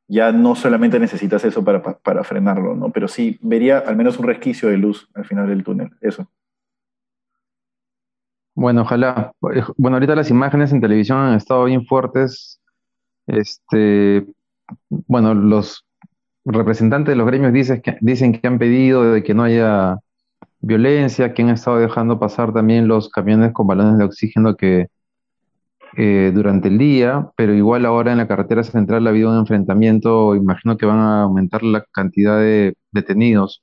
ya 0.09 0.33
no 0.33 0.55
solamente 0.55 0.99
necesitas 0.99 1.45
eso 1.45 1.63
para, 1.63 1.83
para, 1.83 2.25
frenarlo, 2.25 2.75
¿no? 2.75 2.91
Pero 2.91 3.07
sí 3.09 3.39
vería 3.43 3.79
al 3.79 3.97
menos 3.97 4.19
un 4.19 4.27
resquicio 4.27 4.71
de 4.71 4.79
luz 4.79 5.11
al 5.15 5.27
final 5.27 5.47
del 5.47 5.63
túnel. 5.63 5.91
Eso. 6.01 6.27
Bueno, 8.55 8.83
ojalá. 8.83 9.33
Bueno, 9.77 9.97
ahorita 9.97 10.17
las 10.17 10.31
imágenes 10.31 10.73
en 10.73 10.81
televisión 10.81 11.19
han 11.19 11.37
estado 11.37 11.65
bien 11.65 11.85
fuertes. 11.85 12.63
Este, 13.27 14.25
bueno, 14.89 15.35
los 15.35 15.85
representantes 16.47 17.13
de 17.13 17.17
los 17.17 17.27
gremios 17.27 17.53
dicen 17.53 17.83
que, 17.83 17.99
dicen 18.01 18.33
que 18.33 18.47
han 18.47 18.59
pedido 18.59 19.13
de 19.13 19.23
que 19.23 19.35
no 19.35 19.43
haya 19.43 19.99
violencia, 20.65 21.35
que 21.35 21.43
han 21.43 21.51
estado 21.51 21.79
dejando 21.79 22.19
pasar 22.19 22.53
también 22.53 22.89
los 22.89 23.09
camiones 23.11 23.53
con 23.53 23.67
balones 23.67 23.99
de 23.99 24.05
oxígeno 24.05 24.57
que 24.57 24.89
eh, 25.97 26.33
durante 26.35 26.69
el 26.69 26.79
día, 26.79 27.31
pero 27.37 27.55
igual 27.55 27.87
ahora 27.87 28.13
en 28.13 28.19
la 28.19 28.27
carretera 28.27 28.65
central 28.65 29.07
ha 29.07 29.11
habido 29.11 29.31
un 29.31 29.39
enfrentamiento, 29.39 30.35
imagino 30.35 30.77
que 30.77 30.87
van 30.87 30.99
a 30.99 31.23
aumentar 31.23 31.63
la 31.63 31.85
cantidad 31.93 32.39
de 32.39 32.75
detenidos. 32.91 33.63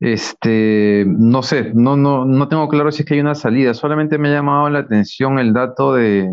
Este, 0.00 1.04
no 1.06 1.42
sé, 1.42 1.72
no, 1.74 1.96
no, 1.96 2.24
no 2.24 2.48
tengo 2.48 2.68
claro 2.68 2.92
si 2.92 3.02
es 3.02 3.08
que 3.08 3.14
hay 3.14 3.20
una 3.20 3.34
salida, 3.34 3.74
solamente 3.74 4.18
me 4.18 4.28
ha 4.28 4.32
llamado 4.32 4.68
la 4.70 4.80
atención 4.80 5.38
el 5.38 5.52
dato 5.52 5.94
de 5.94 6.30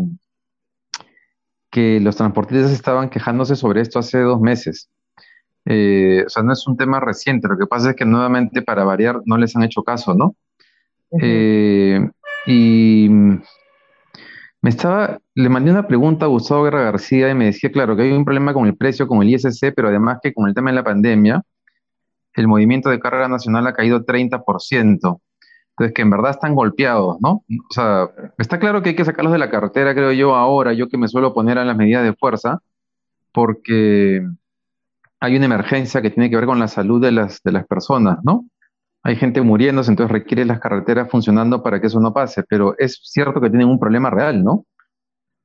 que 1.70 1.98
los 2.00 2.16
transportistas 2.16 2.70
estaban 2.70 3.10
quejándose 3.10 3.56
sobre 3.56 3.80
esto 3.80 3.98
hace 3.98 4.20
dos 4.20 4.40
meses. 4.40 4.88
Eh, 5.66 6.24
o 6.26 6.28
sea, 6.28 6.42
no 6.42 6.52
es 6.52 6.66
un 6.66 6.76
tema 6.76 7.00
reciente, 7.00 7.48
lo 7.48 7.56
que 7.56 7.66
pasa 7.66 7.90
es 7.90 7.96
que 7.96 8.04
nuevamente 8.04 8.62
para 8.62 8.84
variar 8.84 9.20
no 9.24 9.38
les 9.38 9.56
han 9.56 9.62
hecho 9.62 9.82
caso, 9.82 10.14
¿no? 10.14 10.36
Eh, 11.20 12.06
y 12.46 13.08
me 13.08 14.70
estaba, 14.70 15.18
le 15.34 15.48
mandé 15.48 15.70
una 15.70 15.86
pregunta 15.86 16.26
a 16.26 16.28
Gustavo 16.28 16.64
Guerra 16.64 16.82
García 16.82 17.30
y 17.30 17.34
me 17.34 17.46
decía, 17.46 17.70
claro, 17.70 17.96
que 17.96 18.02
hay 18.02 18.12
un 18.12 18.24
problema 18.24 18.52
con 18.52 18.66
el 18.66 18.76
precio, 18.76 19.06
con 19.06 19.22
el 19.22 19.30
ISC, 19.30 19.72
pero 19.74 19.88
además 19.88 20.18
que 20.22 20.34
con 20.34 20.48
el 20.48 20.54
tema 20.54 20.70
de 20.70 20.76
la 20.76 20.84
pandemia, 20.84 21.42
el 22.34 22.48
movimiento 22.48 22.90
de 22.90 23.00
carga 23.00 23.28
nacional 23.28 23.66
ha 23.66 23.74
caído 23.74 24.04
30%. 24.04 25.20
Entonces, 25.76 25.94
que 25.94 26.02
en 26.02 26.10
verdad 26.10 26.30
están 26.30 26.54
golpeados, 26.54 27.16
¿no? 27.20 27.44
O 27.48 27.72
sea, 27.72 28.08
está 28.38 28.58
claro 28.58 28.82
que 28.82 28.90
hay 28.90 28.96
que 28.96 29.04
sacarlos 29.04 29.32
de 29.32 29.38
la 29.38 29.50
carretera, 29.50 29.94
creo 29.94 30.12
yo, 30.12 30.34
ahora, 30.34 30.72
yo 30.72 30.88
que 30.88 30.98
me 30.98 31.08
suelo 31.08 31.34
poner 31.34 31.58
a 31.58 31.64
las 31.64 31.76
medidas 31.76 32.04
de 32.04 32.14
fuerza, 32.14 32.60
porque 33.32 34.24
hay 35.24 35.36
una 35.36 35.46
emergencia 35.46 36.02
que 36.02 36.10
tiene 36.10 36.28
que 36.28 36.36
ver 36.36 36.44
con 36.44 36.58
la 36.58 36.68
salud 36.68 37.00
de 37.00 37.10
las, 37.10 37.42
de 37.42 37.52
las 37.52 37.66
personas, 37.66 38.18
¿no? 38.22 38.44
Hay 39.02 39.16
gente 39.16 39.40
muriéndose, 39.40 39.90
entonces 39.90 40.12
requiere 40.12 40.44
las 40.44 40.60
carreteras 40.60 41.10
funcionando 41.10 41.62
para 41.62 41.80
que 41.80 41.86
eso 41.86 41.98
no 41.98 42.12
pase, 42.12 42.42
pero 42.48 42.74
es 42.78 43.00
cierto 43.02 43.40
que 43.40 43.48
tienen 43.48 43.68
un 43.68 43.78
problema 43.78 44.10
real, 44.10 44.44
¿no? 44.44 44.66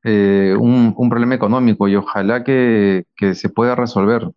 Eh, 0.03 0.55
un, 0.57 0.93
problema 1.09 1.35
económico 1.35 1.87
y 1.87 1.95
ojalá 1.95 2.43
que, 2.43 3.05
se 3.33 3.49
pueda 3.49 3.75
resolver. 3.75 4.29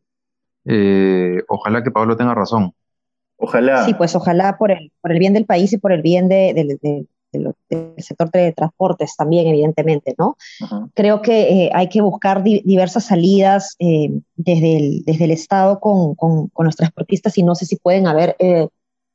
Eh, 0.64 1.42
ojalá 1.48 1.82
que 1.82 1.90
Pablo 1.90 2.16
tenga 2.16 2.34
razón. 2.34 2.72
Ojalá. 3.36 3.84
Sí, 3.84 3.94
pues 3.94 4.14
ojalá 4.14 4.56
por 4.58 4.70
el, 4.70 4.92
por 5.00 5.10
el 5.10 5.18
bien 5.18 5.34
del 5.34 5.46
país 5.46 5.72
y 5.72 5.78
por 5.78 5.92
el 5.92 6.02
bien 6.02 6.28
de, 6.28 7.06
del, 7.32 7.54
sector 7.98 8.30
de 8.30 8.52
transportes 8.52 9.16
también, 9.16 9.46
evidentemente, 9.46 10.14
¿no? 10.18 10.36
Creo 10.94 11.22
que 11.22 11.64
eh, 11.64 11.70
hay 11.74 11.88
que 11.88 12.00
buscar 12.00 12.42
diversas 12.42 13.06
salidas 13.06 13.74
eh, 13.78 14.10
desde, 14.36 14.76
el, 14.76 15.04
desde 15.04 15.24
el 15.24 15.30
Estado 15.30 15.80
con, 15.80 16.14
con, 16.14 16.50
los 16.58 16.76
transportistas 16.76 17.36
y 17.38 17.42
no 17.42 17.54
sé 17.54 17.66
si 17.66 17.76
pueden 17.76 18.06
haber 18.06 18.36
eh, 18.38 18.68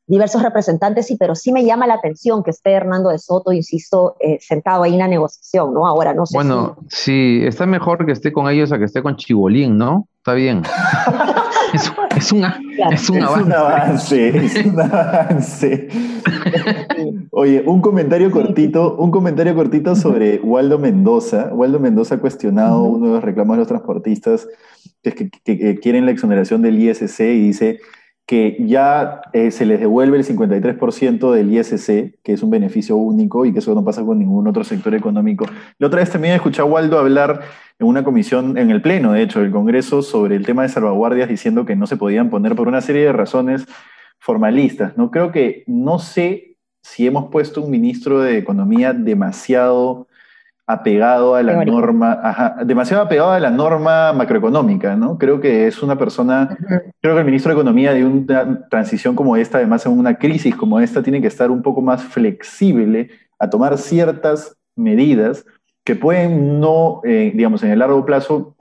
diversos 0.08 0.42
representantes, 0.42 1.06
sí, 1.06 1.18
pero 1.20 1.36
sí 1.36 1.52
me 1.52 1.66
llama 1.66 1.86
la 1.86 1.96
atención 1.96 2.42
que 2.42 2.52
esté 2.52 2.72
Hernando 2.72 3.10
de 3.10 3.20
Soto, 3.20 3.52
insisto, 3.52 4.16
sentado 4.40 4.84
ahí 4.84 4.94
en 4.94 5.00
la 5.00 5.08
negociación, 5.08 5.74
¿no? 5.74 5.86
Ahora 5.86 6.14
no 6.14 6.26
sé. 6.26 6.38
Bueno, 6.38 6.78
sí, 6.88 7.42
está 7.44 7.66
mejor 7.66 8.06
que 8.06 8.14
esté 8.14 8.32
con 8.32 8.50
ellos 8.50 8.72
a 8.72 8.80
que 8.80 8.86
esté 8.86 9.04
con 9.04 9.18
Chibolín, 9.18 9.78
¿no? 9.78 10.08
Está 10.20 10.34
bien. 10.34 10.64
es, 11.74 11.92
es, 12.16 12.32
un, 12.32 12.46
es, 12.92 13.10
un, 13.10 13.24
avance. 13.24 14.30
Es 14.30 14.66
un 14.66 14.80
avance. 14.82 15.88
Oye, 17.32 17.64
un 17.66 17.82
comentario 17.82 18.32
cortito, 18.32 18.96
un 18.96 19.12
comentario 19.12 19.56
cortito 19.56 19.96
sobre 19.96 20.40
Waldo 20.40 20.80
Mendoza. 20.80 21.50
Waldo 21.54 21.80
Mendoza 21.80 22.16
ha 22.16 22.20
cuestionado 22.20 22.84
uno 22.84 23.08
de 23.08 23.14
los 23.14 23.24
reclamos 23.24 23.56
de 23.56 23.60
los 23.60 23.68
transportistas 23.68 24.48
que, 25.02 25.14
que, 25.14 25.58
que 25.58 25.80
quieren 25.80 26.06
la 26.06 26.12
exoneración 26.12 26.62
del 26.62 26.78
ISC 26.78 27.20
y 27.20 27.40
dice 27.40 27.80
que 28.28 28.58
ya 28.60 29.22
eh, 29.32 29.52
se 29.52 29.66
les 29.66 29.80
devuelve 29.80 30.18
el 30.18 30.26
53% 30.26 31.32
del 31.32 31.50
ISC, 31.50 32.20
que 32.22 32.34
es 32.34 32.44
un 32.44 32.50
beneficio 32.50 32.98
único 32.98 33.46
y 33.46 33.54
que 33.54 33.60
eso 33.60 33.74
no 33.74 33.86
pasa 33.86 34.04
con 34.06 34.20
ningún 34.20 34.46
otro 34.50 34.66
sector 34.66 34.94
económico. 34.94 35.46
La 35.80 35.88
otra 35.88 36.02
vez 36.02 36.12
también 36.12 36.34
escuché 36.34 36.62
a 36.62 36.66
Waldo 36.66 37.00
hablar 37.00 37.40
en 37.80 37.88
una 37.88 38.04
comisión, 38.04 38.58
en 38.58 38.70
el 38.70 38.82
Pleno, 38.82 39.14
de 39.14 39.22
hecho, 39.22 39.40
del 39.40 39.52
Congreso, 39.52 40.02
sobre 40.02 40.36
el 40.36 40.46
tema 40.46 40.64
de 40.64 40.70
salvaguardias, 40.70 41.30
diciendo 41.30 41.66
que 41.66 41.78
no 41.78 41.88
se 41.88 41.96
podían 41.96 42.30
poner 42.30 42.54
por 42.54 42.68
una 42.68 42.82
serie 42.82 43.06
de 43.06 43.14
razones 43.14 43.66
formalistas. 44.20 44.98
¿no? 44.98 45.10
Creo 45.10 45.32
que 45.32 45.64
no 45.66 45.98
sé 45.98 46.58
si 46.82 47.08
hemos 47.08 47.30
puesto 47.32 47.62
un 47.62 47.72
ministro 47.72 48.20
de 48.20 48.38
Economía 48.38 48.92
demasiado 48.92 50.10
apegado 50.70 51.36
a 51.36 51.42
la 51.42 51.64
norma, 51.64 52.58
demasiado 52.66 53.02
apegado 53.04 53.32
a 53.32 53.40
la 53.40 53.50
norma 53.50 54.12
macroeconómica, 54.12 54.98
¿no? 54.98 55.18
Creo 55.18 55.40
que 55.40 55.66
es 55.66 55.82
una 55.82 55.98
persona, 55.98 56.58
creo 57.02 57.14
que 57.14 57.20
el 57.20 57.26
ministro 57.26 57.50
de 57.50 57.56
Economía 57.62 57.94
de 57.94 58.04
una 58.04 58.68
transición 58.68 59.16
como 59.16 59.38
esta, 59.38 59.60
además 59.60 59.86
en 59.86 59.98
una 59.98 60.18
crisis 60.18 60.54
como 60.56 60.82
esta, 60.82 61.02
tiene 61.02 61.22
que 61.22 61.28
estar 61.28 61.52
un 61.52 61.62
poco 61.62 61.82
más 61.82 62.04
flexible 62.04 63.10
a 63.40 63.50
tomar 63.50 63.78
ciertas 63.78 64.58
medidas 64.76 65.46
que 65.86 65.96
pueden 65.96 66.60
no, 66.60 67.00
eh, 67.06 67.32
digamos, 67.34 67.64
en 67.64 67.72
el 67.72 67.80
largo 67.80 68.06
plazo 68.06 68.58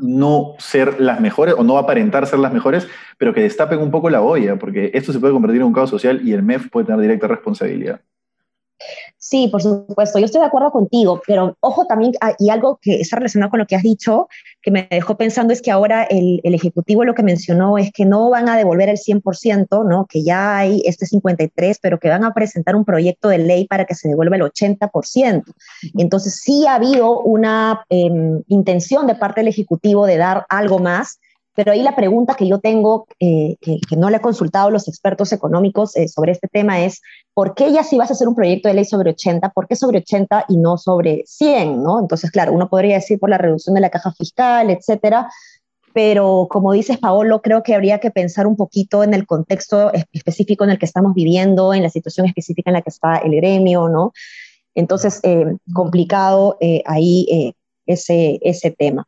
no 0.00 0.54
ser 0.58 1.00
las 1.00 1.20
mejores 1.20 1.56
o 1.58 1.64
no 1.64 1.78
aparentar 1.78 2.28
ser 2.28 2.38
las 2.38 2.52
mejores, 2.52 2.86
pero 3.18 3.34
que 3.34 3.42
destapen 3.42 3.80
un 3.80 3.90
poco 3.90 4.08
la 4.08 4.22
olla, 4.22 4.56
porque 4.56 4.92
esto 4.94 5.12
se 5.12 5.18
puede 5.18 5.32
convertir 5.32 5.62
en 5.62 5.66
un 5.66 5.72
caos 5.72 5.90
social 5.90 6.20
y 6.22 6.32
el 6.32 6.44
MEF 6.44 6.70
puede 6.70 6.86
tener 6.86 7.00
directa 7.00 7.26
responsabilidad. 7.26 8.02
Sí, 9.22 9.48
por 9.48 9.60
supuesto, 9.60 10.18
yo 10.18 10.24
estoy 10.24 10.40
de 10.40 10.46
acuerdo 10.46 10.70
contigo, 10.70 11.20
pero 11.26 11.54
ojo 11.60 11.84
también, 11.84 12.12
ah, 12.22 12.34
y 12.38 12.48
algo 12.48 12.78
que 12.80 13.02
está 13.02 13.16
relacionado 13.16 13.50
con 13.50 13.58
lo 13.58 13.66
que 13.66 13.76
has 13.76 13.82
dicho, 13.82 14.28
que 14.62 14.70
me 14.70 14.88
dejó 14.90 15.18
pensando 15.18 15.52
es 15.52 15.60
que 15.60 15.70
ahora 15.70 16.04
el, 16.04 16.40
Ejecutivo 16.42 17.04
lo 17.04 17.14
que 17.14 17.22
mencionó 17.22 17.76
es 17.76 17.92
que 17.92 18.06
no 18.06 18.30
van 18.30 18.48
a 18.48 18.56
devolver 18.56 18.88
el 18.88 18.96
100%, 18.96 19.84
¿no? 19.86 20.06
que 20.06 20.22
ya 20.22 20.56
hay 20.56 20.82
este 20.86 21.04
53%, 21.04 21.78
pero 21.82 21.98
que 21.98 22.08
van 22.08 22.24
a 22.24 22.32
presentar 22.32 22.74
un 22.74 22.86
proyecto 22.86 23.28
de 23.28 23.38
ley 23.38 23.66
para 23.66 23.84
que 23.84 23.94
se 23.94 24.08
devuelva 24.08 24.36
el 24.36 24.42
80%. 24.42 25.44
Entonces 25.98 26.40
sí 26.42 26.66
ha 26.66 26.76
habido 26.76 27.20
una 27.20 27.84
em, 27.90 28.42
intención 28.48 29.06
de 29.06 29.16
parte 29.16 29.42
del 29.42 29.48
Ejecutivo 29.48 30.06
de 30.06 30.16
dar 30.16 30.46
algo 30.48 30.78
más, 30.78 31.20
pero 31.60 31.72
ahí 31.72 31.82
la 31.82 31.94
pregunta 31.94 32.36
que 32.36 32.48
yo 32.48 32.58
tengo, 32.58 33.06
eh, 33.18 33.58
que, 33.60 33.78
no 33.94 34.08
le 34.08 34.16
he 34.16 34.20
consultado 34.20 34.68
a 34.68 34.70
los 34.70 34.88
expertos 34.88 35.30
económicos 35.30 35.94
eh, 35.94 36.08
sobre 36.08 36.32
este 36.32 36.48
tema 36.48 36.82
es, 36.82 37.02
¿por 37.34 37.54
qué 37.54 37.70
ya 37.70 37.84
si 37.84 37.98
vas 37.98 38.08
a 38.08 38.14
hacer 38.14 38.28
un 38.28 38.34
proyecto 38.34 38.68
de 38.68 38.72
ley 38.76 38.86
sobre 38.86 39.10
80, 39.10 39.50
por 39.50 39.68
qué 39.68 39.76
sobre 39.76 39.98
80 39.98 40.46
y 40.48 40.56
no 40.56 40.78
sobre 40.78 41.22
100? 41.26 41.82
¿no? 41.82 42.00
Entonces, 42.00 42.30
claro, 42.30 42.54
uno 42.54 42.70
podría 42.70 42.94
decir 42.94 43.18
por 43.18 43.28
la 43.28 43.36
reducción 43.36 43.74
de 43.74 43.82
la 43.82 43.90
caja 43.90 44.10
fiscal, 44.12 44.70
etcétera, 44.70 45.28
pero 45.92 46.46
como 46.48 46.72
dices, 46.72 46.96
Paolo, 46.96 47.42
creo 47.42 47.62
que 47.62 47.74
habría 47.74 48.00
que 48.00 48.10
pensar 48.10 48.46
un 48.46 48.56
poquito 48.56 49.04
en 49.04 49.12
el 49.12 49.26
contexto 49.26 49.92
específico 50.14 50.64
en 50.64 50.70
el 50.70 50.78
que 50.78 50.86
estamos 50.86 51.12
viviendo, 51.12 51.74
en 51.74 51.82
la 51.82 51.90
situación 51.90 52.24
específica 52.24 52.70
en 52.70 52.74
la 52.74 52.80
que 52.80 52.88
está 52.88 53.18
el 53.18 53.36
gremio, 53.36 53.90
¿no? 53.90 54.14
Entonces, 54.74 55.20
eh, 55.24 55.44
complicado 55.74 56.56
ahí 56.86 57.54
ese, 57.84 58.38
ese 58.40 58.70
tema. 58.70 59.06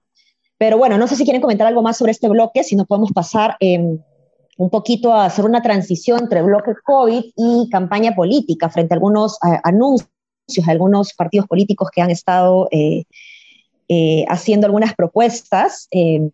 Pero 0.58 0.78
bueno, 0.78 0.98
no 0.98 1.06
sé 1.06 1.16
si 1.16 1.24
quieren 1.24 1.42
comentar 1.42 1.66
algo 1.66 1.82
más 1.82 1.96
sobre 1.96 2.12
este 2.12 2.28
bloque, 2.28 2.64
si 2.64 2.76
no 2.76 2.84
podemos 2.84 3.12
pasar 3.12 3.56
em, 3.60 3.98
un 4.58 4.70
poquito 4.70 5.12
a 5.12 5.24
hacer 5.24 5.44
una 5.44 5.62
transición 5.62 6.20
entre 6.20 6.42
bloque 6.42 6.72
COVID 6.84 7.24
y 7.36 7.68
campaña 7.70 8.14
política 8.14 8.68
frente 8.68 8.94
a 8.94 8.96
algunos 8.96 9.38
anuncios 9.64 10.08
de 10.46 10.70
algunos 10.72 11.14
partidos 11.14 11.46
políticos 11.46 11.88
que 11.92 12.02
han 12.02 12.10
estado 12.10 12.68
eh, 12.70 13.04
eh, 13.88 14.24
haciendo 14.28 14.66
algunas 14.66 14.94
propuestas. 14.94 15.88
Em, 15.90 16.30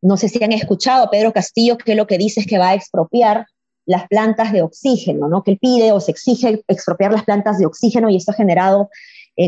no 0.00 0.16
sé 0.16 0.28
si 0.28 0.42
han 0.42 0.52
escuchado 0.52 1.04
a 1.04 1.10
Pedro 1.10 1.32
Castillo 1.32 1.78
que 1.78 1.94
lo 1.94 2.06
que 2.06 2.18
dice 2.18 2.40
es 2.40 2.46
que 2.46 2.58
va 2.58 2.70
a 2.70 2.74
expropiar 2.74 3.46
las 3.86 4.06
plantas 4.08 4.52
de 4.52 4.62
oxígeno, 4.62 5.28
¿no? 5.28 5.42
que 5.42 5.52
él 5.52 5.58
pide 5.58 5.92
o 5.92 6.00
se 6.00 6.10
exige 6.10 6.62
expropiar 6.68 7.12
las 7.12 7.24
plantas 7.24 7.58
de 7.58 7.66
oxígeno 7.66 8.08
y 8.08 8.16
esto 8.16 8.32
ha 8.32 8.34
generado 8.34 8.88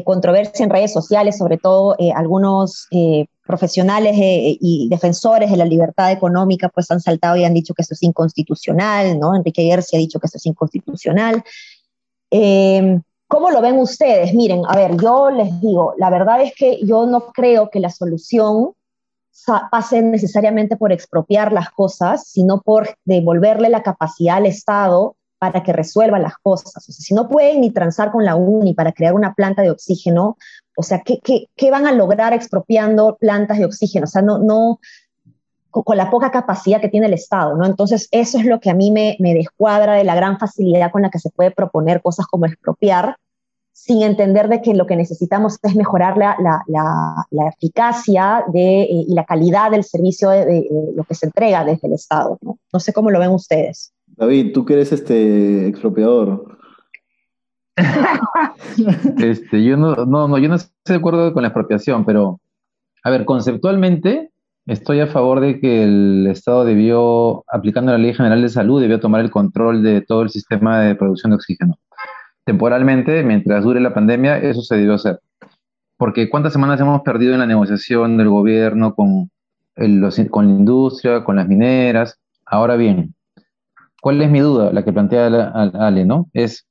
controversia 0.05 0.65
en 0.65 0.71
redes 0.71 0.93
sociales, 0.93 1.39
sobre 1.39 1.59
todo 1.59 1.97
algunos 2.15 2.89
profesionales 3.47 4.17
y 4.19 4.89
defensores 4.91 5.51
de 5.51 5.57
la 5.57 5.65
libertad 5.65 6.11
económica 6.11 6.69
pues 6.69 6.91
han 6.91 7.01
saltado 7.01 7.37
y 7.37 7.45
han 7.45 7.55
dicho 7.55 7.75
que 7.75 7.83
esto 7.83 7.95
es 7.95 8.03
inconstitucional, 8.03 9.19
¿no? 9.19 9.37
Enrique 9.37 9.63
Gersi 9.63 9.97
ha 9.97 10.01
dicho 10.01 10.19
que 10.19 10.27
esto 10.27 10.39
es 10.39 10.47
inconstitucional. 10.47 11.45
¿Cómo 13.29 13.51
lo 13.51 13.61
ven 13.61 13.79
ustedes? 13.79 14.35
Miren, 14.35 14.63
a 14.69 14.77
ver, 14.77 14.97
yo 14.97 15.31
les 15.31 15.61
digo, 15.61 15.95
la 15.99 16.11
verdad 16.11 16.43
es 16.43 16.55
que 16.55 16.85
yo 16.85 17.07
no 17.07 17.33
creo 17.33 17.71
que 17.71 17.81
la 17.81 17.91
solución 17.91 18.73
pase 19.71 20.03
necesariamente 20.03 20.77
por 20.77 20.93
expropiar 20.93 21.53
las 21.53 21.71
cosas, 21.71 22.27
sino 22.27 22.63
por 22.63 22.97
devolverle 23.05 23.69
la 23.69 23.83
capacidad 23.83 24.39
al 24.39 24.47
Estado 24.47 25.15
para 25.39 25.63
que 25.63 25.73
resuelva 25.73 26.19
las 26.19 26.35
cosas. 26.43 26.77
O 26.77 26.93
sea, 26.93 26.95
si 26.95 27.15
no 27.15 27.29
pueden 27.29 27.61
ni 27.61 27.71
transar 27.71 28.11
con 28.11 28.25
la 28.25 28.37
UNI 28.37 28.75
para 28.75 28.93
crear 28.93 29.15
una 29.15 29.35
planta 29.35 29.63
de 29.63 29.71
oxígeno, 29.71 30.37
o 30.77 30.83
sea, 30.83 31.03
¿qué, 31.05 31.19
qué, 31.23 31.47
qué 31.57 31.71
van 31.71 31.87
a 31.87 31.93
lograr 31.93 32.33
expropiando 32.33 33.17
plantas 33.17 33.59
de 33.59 33.65
oxígeno? 33.65 34.05
O 34.05 34.09
sea, 34.09 34.23
no, 34.23 34.39
no, 34.39 34.81
con 35.71 35.97
la 35.97 36.11
poca 36.11 36.31
capacidad 36.31 36.81
que 36.81 36.89
tiene 36.89 37.07
el 37.07 37.15
Estado, 37.15 37.57
¿no? 37.57 37.67
Entonces, 37.67 38.09
eso 38.11 38.39
es 38.39 38.45
lo 38.45 38.61
que 38.61 38.71
a 38.71 38.75
mí 38.75 38.91
me, 38.91 39.17
me 39.21 39.35
descuadra 39.35 39.95
de 39.95 40.05
la 40.05 40.15
gran 40.15 40.39
facilidad 40.39 40.91
con 40.91 41.03
la 41.03 41.11
que 41.11 41.19
se 41.19 41.31
puede 41.31 41.51
proponer 41.51 42.03
cosas 42.03 42.27
como 42.27 42.47
expropiar, 42.47 43.17
sin 43.73 44.03
entender 44.03 44.49
de 44.49 44.63
que 44.63 44.75
lo 44.75 44.87
que 44.87 44.97
necesitamos 44.97 45.59
es 45.63 45.75
mejorar 45.77 46.17
la, 46.17 46.35
la, 46.39 47.27
la, 47.31 47.49
eficacia 47.49 48.43
de, 48.49 48.83
eh, 48.83 49.05
y 49.07 49.15
la 49.15 49.25
calidad 49.25 49.71
del 49.71 49.85
servicio 49.85 50.31
de, 50.31 50.67
lo 50.95 51.05
que 51.05 51.15
se 51.15 51.27
entrega 51.27 51.63
desde 51.63 51.87
el 51.87 51.93
Estado. 51.93 52.39
No 52.73 52.81
sé 52.81 52.95
cómo 52.95 53.11
lo 53.11 53.21
ven 53.21 53.31
ustedes. 53.31 53.93
David, 54.07 54.53
tú 54.53 54.65
que 54.65 54.75
eres 54.75 54.93
este 54.93 55.67
expropiador. 55.69 56.59
este, 59.19 59.63
yo 59.63 59.77
no, 59.77 59.95
no, 60.07 60.29
no, 60.29 60.39
yo 60.39 60.49
no 60.49 60.55
estoy 60.55 60.95
de 60.95 60.97
acuerdo 60.97 61.33
con 61.33 61.43
la 61.43 61.49
expropiación, 61.49 62.05
pero, 62.05 62.41
a 63.03 63.11
ver, 63.11 63.25
conceptualmente, 63.25 64.31
Estoy 64.67 64.99
a 64.99 65.07
favor 65.07 65.39
de 65.39 65.61
que 65.61 65.85
el 65.85 66.27
Estado 66.27 66.65
debió, 66.65 67.45
aplicando 67.47 67.93
la 67.93 67.99
Ley 67.99 68.13
General 68.15 68.43
de 68.43 68.49
Salud, 68.49 68.81
debió 68.81 68.99
tomar 68.99 69.21
el 69.21 69.31
control 69.31 69.81
de 69.85 70.01
todo 70.01 70.23
el 70.23 70.31
sistema 70.31 70.81
de 70.81 70.97
producción 70.97 71.31
de 71.31 71.37
oxígeno. 71.37 71.79
Temporalmente, 72.45 73.23
mientras 73.23 73.63
dure 73.63 73.81
la 73.81 73.95
pandemia, 73.95 74.39
eso 74.39 74.63
se 74.63 74.75
debió 74.75 74.95
hacer. 74.95 75.21
Porque 75.97 76.29
cuántas 76.29 76.53
semanas 76.53 76.81
hemos 76.81 77.03
perdido 77.03 77.35
en 77.35 77.39
la 77.39 77.47
negociación 77.47 78.17
del 78.17 78.29
gobierno 78.29 78.97
con, 78.97 79.31
con 80.31 80.47
la 80.47 80.53
industria, 80.53 81.23
con 81.23 81.37
las 81.37 81.47
mineras. 81.47 82.19
Ahora 82.45 82.75
bien, 82.75 83.15
¿cuál 84.07 84.23
es 84.23 84.31
mi 84.31 84.39
duda? 84.39 84.73
La 84.73 84.85
que 84.85 84.93
plantea 84.93 85.27
Ale, 85.27 86.05
¿no? 86.05 86.29
Es 86.33 86.65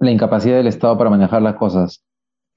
la 0.00 0.10
incapacidad 0.10 0.56
del 0.56 0.66
Estado 0.66 0.98
para 0.98 1.08
manejar 1.08 1.40
las 1.40 1.54
cosas. 1.54 2.02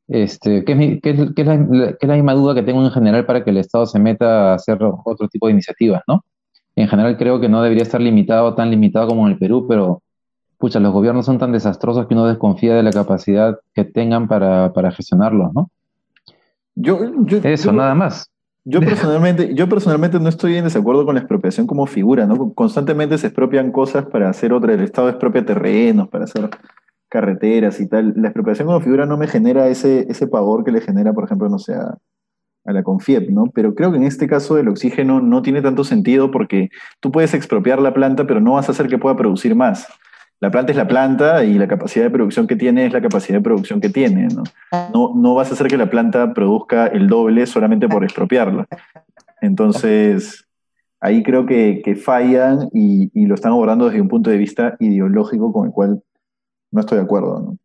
Este, 0.08 0.66
¿qué, 0.66 0.72
es, 1.04 1.46
la, 1.46 2.16
misma 2.16 2.34
duda 2.34 2.56
que 2.56 2.64
tengo 2.64 2.84
en 2.84 2.90
general 2.90 3.28
para 3.28 3.44
que 3.44 3.52
el 3.52 3.58
Estado 3.58 3.86
se 3.86 4.00
meta 4.00 4.54
a 4.54 4.56
hacer 4.56 4.80
otro 5.06 5.28
tipo 5.28 5.46
de 5.46 5.54
iniciativas, 5.54 6.02
¿no? 6.08 6.26
En 6.76 6.88
general 6.88 7.16
creo 7.16 7.40
que 7.40 7.48
no 7.48 7.62
debería 7.62 7.84
estar 7.84 8.02
limitado, 8.02 8.56
tan 8.56 8.72
limitado 8.72 9.10
como 9.10 9.28
en 9.28 9.34
el 9.34 9.38
Perú, 9.38 9.68
pero 9.70 10.02
pucha, 10.58 10.80
los 10.80 10.92
gobiernos 10.92 11.28
son 11.28 11.38
tan 11.38 11.52
desastrosos 11.52 12.08
que 12.08 12.16
uno 12.16 12.26
desconfía 12.26 12.74
de 12.74 12.82
la 12.82 12.92
capacidad 12.92 13.56
que 13.76 13.86
tengan 13.86 14.28
para, 14.28 14.74
para 14.74 14.92
gestionarlos, 14.92 15.54
¿no? 15.54 15.70
Yo, 16.74 16.98
Eso, 17.44 17.72
nada 17.72 17.94
más. 17.94 18.31
Yo 18.64 18.80
personalmente, 18.80 19.56
yo 19.56 19.68
personalmente 19.68 20.20
no 20.20 20.30
estoy 20.30 20.56
en 20.56 20.66
desacuerdo 20.66 21.04
con 21.06 21.16
la 21.16 21.22
expropiación 21.22 21.66
como 21.66 21.88
figura, 21.88 22.28
¿no? 22.28 22.54
Constantemente 22.54 23.18
se 23.18 23.28
expropian 23.28 23.72
cosas 23.72 24.06
para 24.06 24.30
hacer 24.30 24.54
otra, 24.54 24.74
el 24.74 24.82
Estado 24.82 25.10
expropia 25.10 25.44
terrenos, 25.44 26.10
para 26.10 26.26
hacer 26.26 26.48
carreteras 27.10 27.80
y 27.80 27.88
tal, 27.88 28.14
la 28.16 28.28
expropiación 28.28 28.68
como 28.68 28.80
figura 28.80 29.06
no 29.06 29.18
me 29.18 29.28
genera 29.28 29.68
ese, 29.68 30.06
ese 30.10 30.28
pavor 30.28 30.64
que 30.64 30.72
le 30.72 30.80
genera, 30.80 31.12
por 31.12 31.26
ejemplo, 31.26 31.50
no 31.50 31.58
sé, 31.58 31.74
a, 31.74 31.98
la 32.64 32.84
Confiep, 32.84 33.32
¿no? 33.32 33.46
Pero 33.54 33.74
creo 33.74 33.92
que 33.92 33.98
en 33.98 34.04
este 34.04 34.28
caso 34.28 34.60
el 34.60 34.68
oxígeno 34.68 35.20
no 35.20 35.42
tiene 35.42 35.64
tanto 35.64 35.84
sentido 35.84 36.30
porque 36.30 36.70
tú 37.00 37.12
puedes 37.12 37.34
expropiar 37.34 37.82
la 37.82 37.94
planta, 37.96 38.28
pero 38.28 38.40
no 38.40 38.54
vas 38.54 38.70
a 38.70 38.74
hacer 38.74 38.88
que 38.88 39.00
pueda 39.00 39.18
producir 39.18 39.56
más. 39.56 39.88
La 40.42 40.50
planta 40.50 40.72
es 40.72 40.78
la 40.78 40.88
planta 40.88 41.46
y 41.46 41.54
la 41.54 41.68
capacidad 41.68 42.04
de 42.04 42.10
producción 42.10 42.48
que 42.48 42.56
tiene 42.56 42.88
es 42.88 42.94
la 42.94 43.02
capacidad 43.02 43.38
de 43.38 43.44
producción 43.44 43.80
que 43.80 43.90
tiene, 43.90 44.28
¿no? 44.28 44.42
No, 44.92 45.14
no 45.16 45.36
vas 45.36 45.52
a 45.52 45.54
hacer 45.54 45.68
que 45.68 45.78
la 45.78 45.90
planta 45.90 46.34
produzca 46.34 46.88
el 46.88 47.08
doble 47.08 47.46
solamente 47.46 47.88
por 47.88 48.04
expropiarla. 48.04 48.68
Entonces, 49.40 50.48
ahí 51.00 51.22
creo 51.22 51.46
que, 51.46 51.84
que 51.86 51.96
fallan 51.96 52.70
y, 52.74 53.12
y, 53.14 53.28
lo 53.28 53.36
están 53.36 53.52
abordando 53.52 53.86
desde 53.86 54.02
un 54.02 54.08
punto 54.08 54.32
de 54.32 54.38
vista 54.38 54.78
ideológico 54.80 55.54
con 55.54 55.68
el 55.68 55.72
cual 55.72 56.02
no 56.72 56.80
estoy 56.80 56.98
de 56.98 57.04
acuerdo. 57.04 57.40
¿no? 57.40 57.58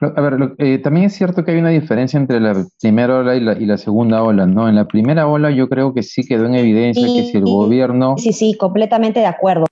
A 0.00 0.20
ver, 0.22 0.54
eh, 0.56 0.78
también 0.78 1.06
es 1.06 1.12
cierto 1.12 1.44
que 1.44 1.50
hay 1.50 1.58
una 1.58 1.68
diferencia 1.68 2.18
entre 2.18 2.40
la 2.40 2.64
primera 2.80 3.18
ola 3.18 3.36
y 3.36 3.40
la, 3.40 3.58
y 3.58 3.66
la, 3.66 3.76
segunda 3.76 4.22
ola, 4.22 4.46
¿no? 4.46 4.66
En 4.66 4.76
la 4.76 4.86
primera 4.86 5.26
ola 5.26 5.50
yo 5.50 5.68
creo 5.68 5.92
que 5.92 6.02
sí 6.02 6.24
quedó 6.26 6.46
en 6.46 6.54
evidencia 6.54 7.06
que 7.06 7.24
si 7.24 7.36
el 7.36 7.44
gobierno... 7.44 8.16
Sí, 8.16 8.32
sí, 8.32 8.56
completamente 8.56 9.20
de 9.20 9.26
acuerdo. 9.26 9.66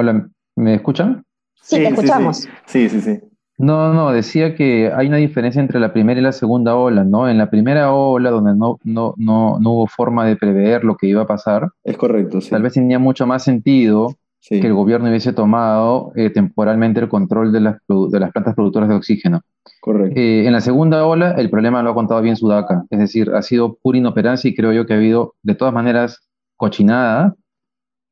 Hola, 0.00 0.30
¿me 0.54 0.74
escuchan? 0.76 1.24
Sí, 1.60 1.74
te 1.78 1.88
escuchamos. 1.88 2.48
Sí, 2.66 2.88
sí, 2.88 3.00
sí. 3.00 3.18
No, 3.56 3.92
no, 3.92 4.12
decía 4.12 4.54
que 4.54 4.92
hay 4.94 5.08
una 5.08 5.16
diferencia 5.16 5.60
entre 5.60 5.80
la 5.80 5.92
primera 5.92 6.20
y 6.20 6.22
la 6.22 6.30
segunda 6.30 6.76
ola, 6.76 7.02
¿no? 7.02 7.28
En 7.28 7.36
la 7.36 7.50
primera 7.50 7.92
ola, 7.92 8.30
donde 8.30 8.54
no, 8.54 8.78
no, 8.84 9.14
no, 9.16 9.58
no 9.58 9.70
hubo 9.72 9.88
forma 9.88 10.24
de 10.24 10.36
prever 10.36 10.84
lo 10.84 10.96
que 10.96 11.08
iba 11.08 11.22
a 11.22 11.26
pasar. 11.26 11.70
Es 11.82 11.96
correcto, 11.96 12.40
sí. 12.40 12.50
Tal 12.50 12.62
vez 12.62 12.74
tenía 12.74 13.00
mucho 13.00 13.26
más 13.26 13.42
sentido 13.42 14.14
que 14.48 14.64
el 14.64 14.72
gobierno 14.72 15.08
hubiese 15.08 15.32
tomado 15.32 16.12
eh, 16.14 16.30
temporalmente 16.30 17.00
el 17.00 17.08
control 17.08 17.50
de 17.50 17.58
las, 17.58 17.78
de 17.88 18.20
las 18.20 18.30
plantas 18.30 18.54
productoras 18.54 18.88
de 18.88 18.94
oxígeno. 18.94 19.40
Correcto. 19.80 20.16
Eh, 20.16 20.46
en 20.46 20.52
la 20.52 20.60
segunda 20.60 21.04
ola, 21.04 21.32
el 21.32 21.50
problema 21.50 21.82
lo 21.82 21.90
ha 21.90 21.94
contado 21.94 22.22
bien 22.22 22.36
Sudaca, 22.36 22.84
es 22.88 23.00
decir, 23.00 23.32
ha 23.34 23.42
sido 23.42 23.76
pura 23.82 23.98
inoperancia 23.98 24.48
y 24.48 24.54
creo 24.54 24.72
yo 24.72 24.86
que 24.86 24.92
ha 24.92 24.96
habido, 24.96 25.34
de 25.42 25.56
todas 25.56 25.74
maneras, 25.74 26.20
cochinada 26.56 27.34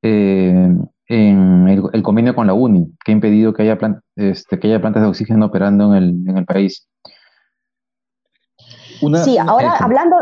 eh, 0.02 0.74
en 1.08 1.68
el, 1.68 2.02
convenio 2.02 2.34
con 2.34 2.46
la 2.46 2.54
UNI, 2.54 2.92
que 3.04 3.12
ha 3.12 3.14
impedido 3.14 3.52
que 3.52 3.62
haya, 3.62 3.78
este, 4.16 4.58
que 4.58 4.68
haya 4.68 4.80
plantas 4.80 5.02
de 5.02 5.08
oxígeno 5.08 5.46
operando 5.46 5.94
en 5.94 6.02
el, 6.02 6.08
en 6.28 6.38
el 6.38 6.44
país. 6.44 6.88
sí, 9.24 9.38
ahora 9.38 9.76
hablando, 9.76 10.16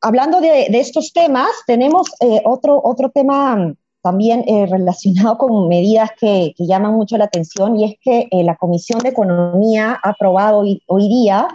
hablando 0.00 0.40
de, 0.40 0.68
de, 0.70 0.80
estos 0.80 1.12
temas, 1.12 1.50
tenemos 1.66 2.10
otro, 2.44 2.80
otro 2.82 3.10
tema 3.10 3.74
también 4.02 4.44
eh, 4.46 4.66
relacionado 4.66 5.38
con 5.38 5.68
medidas 5.68 6.10
que, 6.18 6.54
llaman 6.58 6.94
mucho 6.94 7.18
la 7.18 7.24
atención 7.24 7.78
y 7.78 7.84
es 7.84 7.94
que 8.00 8.28
eh, 8.30 8.44
la 8.44 8.56
Comisión 8.56 9.00
de 9.00 9.10
Economía 9.10 9.98
ha 10.02 10.10
aprobado 10.10 10.60
hoy, 10.60 11.08
día 11.08 11.48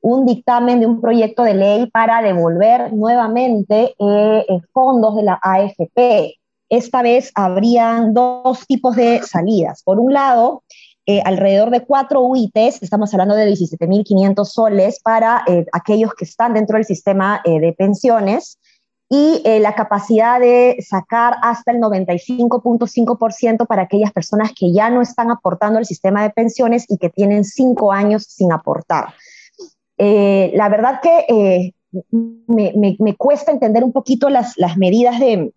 un 0.00 0.26
dictamen 0.26 0.80
de 0.80 0.86
un 0.86 1.00
proyecto 1.00 1.42
de 1.44 1.54
ley 1.54 1.86
para 1.90 2.20
devolver 2.20 2.92
nuevamente 2.92 3.94
eh, 3.98 4.46
fondos 4.72 5.16
de 5.16 5.22
la 5.22 5.38
AFP. 5.42 6.38
Esta 6.74 7.02
vez 7.02 7.30
habrían 7.34 8.14
dos 8.14 8.66
tipos 8.66 8.96
de 8.96 9.22
salidas. 9.22 9.82
Por 9.84 10.00
un 10.00 10.12
lado, 10.12 10.64
alrededor 11.24 11.70
de 11.70 11.84
cuatro 11.84 12.22
UITs, 12.22 12.82
estamos 12.82 13.12
hablando 13.14 13.36
de 13.36 13.46
17.500 13.48 14.44
soles 14.44 15.00
para 15.00 15.44
aquellos 15.72 16.14
que 16.14 16.24
están 16.24 16.54
dentro 16.54 16.76
del 16.76 16.84
sistema 16.84 17.42
de 17.44 17.72
pensiones, 17.78 18.58
y 19.08 19.42
eh, 19.44 19.60
la 19.60 19.74
capacidad 19.74 20.40
de 20.40 20.76
sacar 20.80 21.36
hasta 21.42 21.72
el 21.72 21.78
95.5% 21.78 23.66
para 23.66 23.82
aquellas 23.82 24.12
personas 24.12 24.52
que 24.58 24.72
ya 24.72 24.90
no 24.90 25.02
están 25.02 25.30
aportando 25.30 25.78
al 25.78 25.86
sistema 25.86 26.22
de 26.22 26.30
pensiones 26.30 26.84
y 26.88 26.98
que 26.98 27.10
tienen 27.10 27.44
cinco 27.44 27.92
años 27.92 28.24
sin 28.24 28.50
aportar. 28.52 29.14
Eh, 29.98 30.50
la 30.54 30.68
verdad 30.68 31.00
que 31.00 31.72
eh, 31.94 32.02
me, 32.46 32.96
me, 32.98 33.16
cuesta 33.16 33.52
entender 33.52 33.84
un 33.84 33.92
poquito 33.92 34.30
las, 34.30 34.56
las 34.56 34.76
medidas 34.76 35.20
de, 35.20 35.52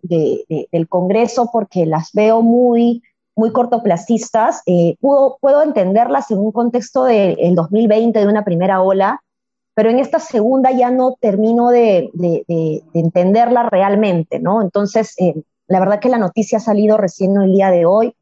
del 0.72 0.88
Congreso 0.88 1.50
porque 1.52 1.86
las 1.86 2.12
veo 2.12 2.42
muy, 2.42 3.02
muy 3.36 3.52
cortoplacistas. 3.52 4.62
puedo, 5.00 5.38
puedo 5.40 5.62
entenderlas 5.62 6.30
en 6.30 6.38
un 6.38 6.52
contexto 6.52 7.04
del 7.04 7.54
2020, 7.54 8.18
de 8.18 8.26
una 8.26 8.44
primera 8.44 8.82
ola, 8.82 9.22
pero 9.78 9.90
en 9.90 10.00
esta 10.00 10.18
segunda 10.18 10.72
ya 10.72 10.90
no 10.90 11.14
termino 11.20 11.68
de, 11.68 12.10
entenderla 12.94 13.68
realmente, 13.70 14.40
¿no? 14.40 14.60
Entonces, 14.60 15.14
eh, 15.20 15.40
la 15.68 15.78
verdad 15.78 16.00
que 16.00 16.08
la 16.08 16.18
noticia 16.18 16.58
ha 16.58 16.60
salido 16.60 16.96
recién 16.96 17.40
el 17.40 17.52
día 17.52 17.70
de 17.70 17.86
hoy, 17.86 18.12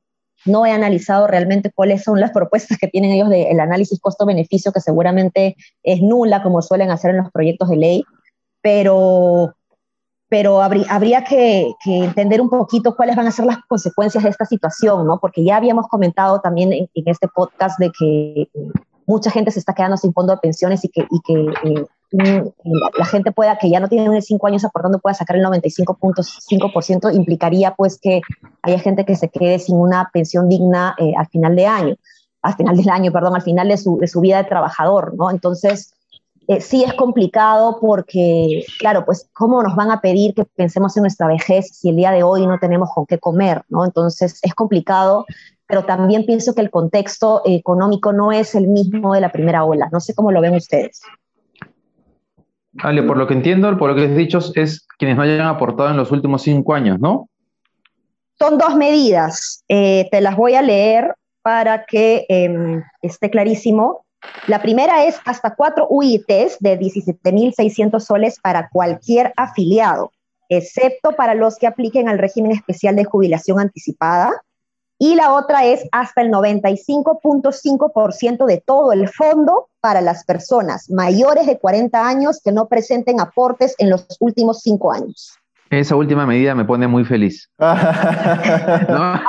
no 0.47 0.65
he 0.65 0.73
analizado 0.73 1.27
realmente 1.27 1.71
cuáles 1.71 2.03
son 2.03 2.21
las 2.21 2.31
propuestas 2.31 2.79
que 2.79 2.89
tienen 2.89 3.13
ellos 3.13 3.29
del 3.29 3.61
análisis 3.61 4.01
costo-beneficio, 4.01 4.73
que 4.73 4.81
seguramente 4.81 5.57
es 5.83 6.01
nula, 6.01 6.43
como 6.43 6.63
suelen 6.63 6.91
hacer 6.91 7.11
en 7.11 7.19
los 7.19 7.31
proyectos 7.31 7.69
de 7.69 7.77
ley, 7.77 8.05
pero, 8.63 9.55
pero 10.29 10.63
habría, 10.63 11.25
que, 11.25 11.73
entender 11.85 12.41
un 12.41 12.49
poquito 12.49 12.97
cuáles 12.97 13.17
van 13.17 13.27
a 13.27 13.33
ser 13.33 13.47
las 13.47 13.59
consecuencias 13.69 14.25
de 14.25 14.31
esta 14.31 14.45
situación, 14.45 15.07
¿no? 15.07 15.19
Porque 15.21 15.45
ya 15.45 15.57
habíamos 15.57 15.87
comentado 15.89 16.41
también 16.41 16.73
en 16.73 16.89
este 16.95 17.29
podcast 17.29 17.79
de 17.79 17.91
que 17.99 18.49
mucha 19.07 19.31
gente 19.31 19.51
se 19.51 19.61
está 19.61 19.73
quedando 19.73 19.97
sin 19.97 20.13
fondo 20.13 20.33
de 20.33 20.39
pensiones 20.39 20.85
y 20.85 20.89
que, 20.89 21.07
y 21.11 21.21
que 21.21 21.71
eh, 21.71 21.87
la, 22.11 23.05
gente 23.05 23.33
pueda, 23.33 23.59
que 23.59 23.71
ya 23.71 23.81
no 23.81 23.89
tiene 23.89 24.23
cinco 24.23 24.47
años 24.47 24.65
aportando, 24.65 24.99
pueda 24.99 25.15
sacar 25.15 25.37
el 25.37 25.45
95.5%, 25.45 27.15
implicaría 27.15 27.75
pues 27.75 27.99
que 28.01 28.21
haya 28.63 28.79
gente 28.79 29.05
que 29.05 29.17
se 29.17 29.29
quede 29.29 29.59
sin 29.59 29.77
una 29.77 30.11
pensión 30.13 30.49
digna 30.49 30.95
eh, 30.99 31.13
al 31.17 31.27
final 31.29 31.57
de 31.57 31.67
año. 31.67 31.97
al 32.43 32.55
final 32.55 32.77
del 32.77 32.89
año, 32.89 33.13
perdón, 33.13 33.35
al 33.35 33.43
final 33.43 33.69
de 33.69 33.77
su, 33.77 33.99
de 33.99 34.07
su 34.07 34.21
vida 34.21 34.39
de 34.39 34.49
trabajador, 34.49 35.15
¿no? 35.17 35.31
Entonces, 35.31 35.95
eh, 36.49 36.61
sí 36.61 36.85
es 36.85 36.95
complicado 36.95 37.79
porque, 37.81 38.65
claro, 38.79 39.05
pues, 39.05 39.29
¿cómo 39.33 39.63
nos 39.63 39.75
van 39.75 39.91
a 39.91 40.01
pedir 40.01 40.33
que 40.33 40.45
pensemos 40.45 40.97
en 40.97 41.03
nuestra 41.03 41.27
vejez 41.27 41.77
si 41.77 41.89
el 41.89 41.97
día 41.97 42.13
de 42.13 42.23
hoy 42.23 42.47
no 42.47 42.59
tenemos 42.61 42.91
con 42.95 43.05
qué 43.05 43.19
comer, 43.19 43.63
¿no? 43.69 43.85
Entonces, 43.85 44.39
es 44.43 44.55
complicado, 44.55 45.27
pero 45.67 45.85
también 45.85 46.25
pienso 46.25 46.55
que 46.55 46.61
el 46.61 46.71
contexto 46.71 47.43
económico 47.45 48.13
no 48.13 48.31
es 48.31 48.55
el 48.55 48.69
mismo 48.69 49.15
de 49.15 49.21
la 49.21 49.33
primera 49.33 49.65
ola. 49.65 49.89
No 49.91 49.99
sé 49.99 50.15
cómo 50.15 50.31
lo 50.31 50.41
ven 50.41 50.55
ustedes. 50.55 51.01
Ale, 52.83 53.03
por 53.03 53.17
lo 53.17 53.27
que 53.27 53.35
entiendo, 53.35 53.77
por 53.79 53.91
lo 53.91 53.97
que 53.97 54.05
has 54.05 54.17
dicho, 54.17 54.39
es 54.55 54.87
quienes 54.99 55.17
no 55.17 55.23
hayan 55.23 55.47
aportado 55.47 55.91
en 55.91 55.97
los 55.97 56.11
últimos 56.13 56.43
cinco 56.43 56.75
años, 56.75 56.99
¿no? 57.01 57.29
Son 58.39 58.59
dos 58.59 58.77
medidas. 58.77 59.65
Eh, 59.69 60.09
te 60.11 60.21
las 60.21 60.37
voy 60.37 60.55
a 60.55 60.63
leer 60.63 61.15
para 61.43 61.87
que 61.87 62.27
em, 62.29 62.83
esté 63.03 63.31
clarísimo. 63.31 64.05
La 64.47 64.61
primera 64.61 65.05
es 65.05 65.19
hasta 65.25 65.55
cuatro 65.55 65.87
UITs 65.89 66.59
de 66.61 66.79
17.600 66.79 68.01
soles 68.01 68.39
para 68.41 68.69
cualquier 68.69 69.33
afiliado, 69.37 70.11
excepto 70.49 71.13
para 71.13 71.35
los 71.35 71.57
que 71.57 71.67
apliquen 71.67 72.09
al 72.09 72.19
régimen 72.19 72.53
especial 72.53 72.97
de 72.97 73.05
jubilación 73.05 73.61
anticipada. 73.61 74.33
Y 74.99 75.15
la 75.15 75.35
otra 75.35 75.67
es 75.67 75.87
hasta 75.93 76.23
el 76.23 76.31
95.5% 76.31 78.47
de 78.47 78.63
todo 78.65 78.93
el 78.93 79.09
fondo 79.09 79.69
para 79.81 80.01
las 80.01 80.25
personas 80.25 80.89
mayores 80.91 81.47
de 81.47 81.59
40 81.59 82.09
años 82.09 82.41
que 82.43 82.53
no 82.53 82.69
presenten 82.69 83.21
aportes 83.21 83.75
en 83.79 83.91
los 83.91 84.07
últimos 84.21 84.63
cinco 84.63 84.91
años. 84.93 85.35
Esa 85.69 85.97
última 85.97 86.25
medida 86.27 86.55
me 86.55 86.65
pone 86.65 86.87
muy 86.87 87.05
feliz. 87.05 87.51
¿No? 87.59 89.21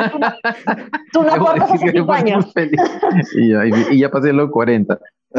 Tú 1.11 1.23
no 1.23 1.29
aportas 1.33 1.71
hace 1.71 1.89
cinco 1.91 2.13
años. 2.13 2.45
Y, 3.35 3.51
ya, 3.51 3.65
y 3.65 3.99
ya 3.99 4.09
pasé 4.09 4.31
los 4.31 4.49
40. 4.51 4.97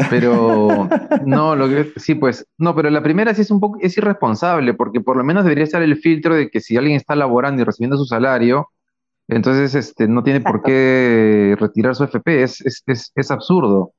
Pero 0.09 0.87
no, 1.25 1.55
lo 1.55 1.67
que 1.67 1.91
sí, 1.97 2.15
pues, 2.15 2.45
no, 2.57 2.75
pero 2.75 2.89
la 2.89 3.01
primera 3.01 3.33
sí 3.33 3.41
es 3.41 3.51
un 3.51 3.59
poco, 3.59 3.77
es 3.81 3.97
irresponsable, 3.97 4.73
porque 4.73 5.01
por 5.01 5.17
lo 5.17 5.23
menos 5.23 5.43
debería 5.43 5.63
estar 5.63 5.81
el 5.81 5.97
filtro 5.97 6.35
de 6.35 6.49
que 6.49 6.61
si 6.61 6.77
alguien 6.77 6.95
está 6.95 7.15
laborando 7.15 7.61
y 7.61 7.65
recibiendo 7.65 7.97
su 7.97 8.05
salario, 8.05 8.69
entonces 9.29 9.75
este, 9.75 10.07
no 10.07 10.23
tiene 10.23 10.41
por 10.41 10.61
qué 10.63 11.55
retirar 11.59 11.95
su 11.95 12.03
FP, 12.03 12.43
es, 12.43 12.61
es, 12.65 12.83
es, 12.87 13.11
es 13.15 13.31
absurdo. 13.31 13.93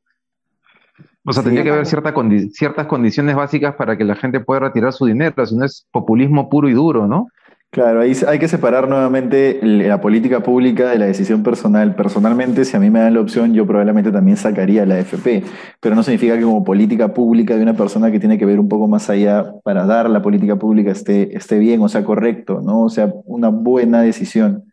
O 1.24 1.32
sea, 1.32 1.42
tendría 1.42 1.62
que 1.62 1.70
haber 1.70 1.86
cierta 1.86 2.14
ciertas 2.52 2.86
condiciones 2.86 3.36
básicas 3.36 3.74
para 3.76 3.96
que 3.96 4.04
la 4.04 4.16
gente 4.16 4.40
pueda 4.40 4.60
retirar 4.60 4.92
su 4.92 5.06
dinero, 5.06 5.46
si 5.46 5.56
no 5.56 5.64
es 5.64 5.86
populismo 5.92 6.48
puro 6.48 6.68
y 6.68 6.72
duro, 6.72 7.06
¿no? 7.06 7.28
Claro, 7.72 8.00
ahí 8.00 8.16
hay 8.26 8.40
que 8.40 8.48
separar 8.48 8.88
nuevamente 8.88 9.60
la 9.62 10.00
política 10.00 10.40
pública 10.40 10.90
de 10.90 10.98
la 10.98 11.06
decisión 11.06 11.44
personal. 11.44 11.94
Personalmente, 11.94 12.64
si 12.64 12.76
a 12.76 12.80
mí 12.80 12.90
me 12.90 12.98
dan 12.98 13.14
la 13.14 13.20
opción, 13.20 13.54
yo 13.54 13.64
probablemente 13.64 14.10
también 14.10 14.36
sacaría 14.36 14.84
la 14.84 14.98
FP, 14.98 15.44
pero 15.78 15.94
no 15.94 16.02
significa 16.02 16.36
que 16.36 16.42
como 16.42 16.64
política 16.64 17.14
pública 17.14 17.54
de 17.54 17.62
una 17.62 17.74
persona 17.74 18.10
que 18.10 18.18
tiene 18.18 18.38
que 18.38 18.44
ver 18.44 18.58
un 18.58 18.68
poco 18.68 18.88
más 18.88 19.08
allá 19.08 19.52
para 19.62 19.86
dar 19.86 20.10
la 20.10 20.20
política 20.20 20.56
pública 20.56 20.90
esté, 20.90 21.36
esté 21.36 21.60
bien, 21.60 21.80
o 21.80 21.88
sea, 21.88 22.02
correcto, 22.02 22.60
¿no? 22.60 22.82
O 22.82 22.88
sea, 22.88 23.12
una 23.24 23.50
buena 23.50 24.02
decisión. 24.02 24.69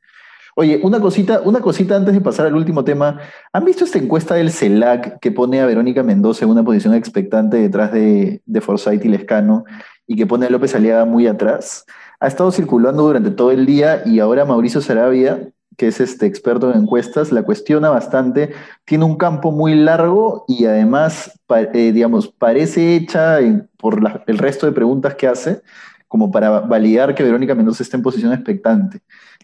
Oye, 0.59 0.79
una 0.81 0.99
cosita, 0.99 1.41
una 1.45 1.61
cosita 1.61 1.95
antes 1.95 2.15
de 2.15 2.19
pasar 2.19 2.47
al 2.47 2.55
último 2.55 2.83
tema. 2.83 3.19
¿Han 3.53 3.63
visto 3.63 3.83
esta 3.83 3.99
encuesta 3.99 4.33
del 4.33 4.49
CELAC 4.49 5.19
que 5.19 5.31
pone 5.31 5.61
a 5.61 5.67
Verónica 5.67 6.01
Mendoza 6.01 6.45
en 6.45 6.49
una 6.49 6.63
posición 6.63 6.95
expectante 6.95 7.57
detrás 7.57 7.91
de, 7.91 8.41
de 8.43 8.61
Forsyth 8.61 9.05
y 9.05 9.07
Lescano 9.07 9.65
y 10.07 10.15
que 10.15 10.25
pone 10.25 10.47
a 10.47 10.49
López 10.49 10.73
Aliaga 10.73 11.05
muy 11.05 11.27
atrás? 11.27 11.85
Ha 12.19 12.25
estado 12.25 12.51
circulando 12.51 13.03
durante 13.03 13.29
todo 13.29 13.51
el 13.51 13.67
día 13.67 14.01
y 14.03 14.17
ahora 14.17 14.45
Mauricio 14.45 14.81
Sarabia, 14.81 15.47
que 15.77 15.89
es 15.89 15.99
este 15.99 16.25
experto 16.25 16.71
en 16.71 16.81
encuestas, 16.81 17.31
la 17.31 17.43
cuestiona 17.43 17.91
bastante. 17.91 18.49
Tiene 18.83 19.05
un 19.05 19.15
campo 19.15 19.51
muy 19.51 19.75
largo 19.75 20.43
y 20.47 20.65
además, 20.65 21.39
eh, 21.49 21.91
digamos, 21.91 22.29
parece 22.29 22.95
hecha 22.95 23.37
por 23.77 23.99
el 24.25 24.39
resto 24.39 24.65
de 24.65 24.71
preguntas 24.71 25.13
que 25.13 25.27
hace 25.27 25.61
como 26.07 26.31
para 26.31 26.61
validar 26.61 27.13
que 27.13 27.23
Verónica 27.23 27.55
Mendoza 27.55 27.83
está 27.83 27.97
en 27.97 28.03
posición 28.03 28.33
expectante. 28.33 29.01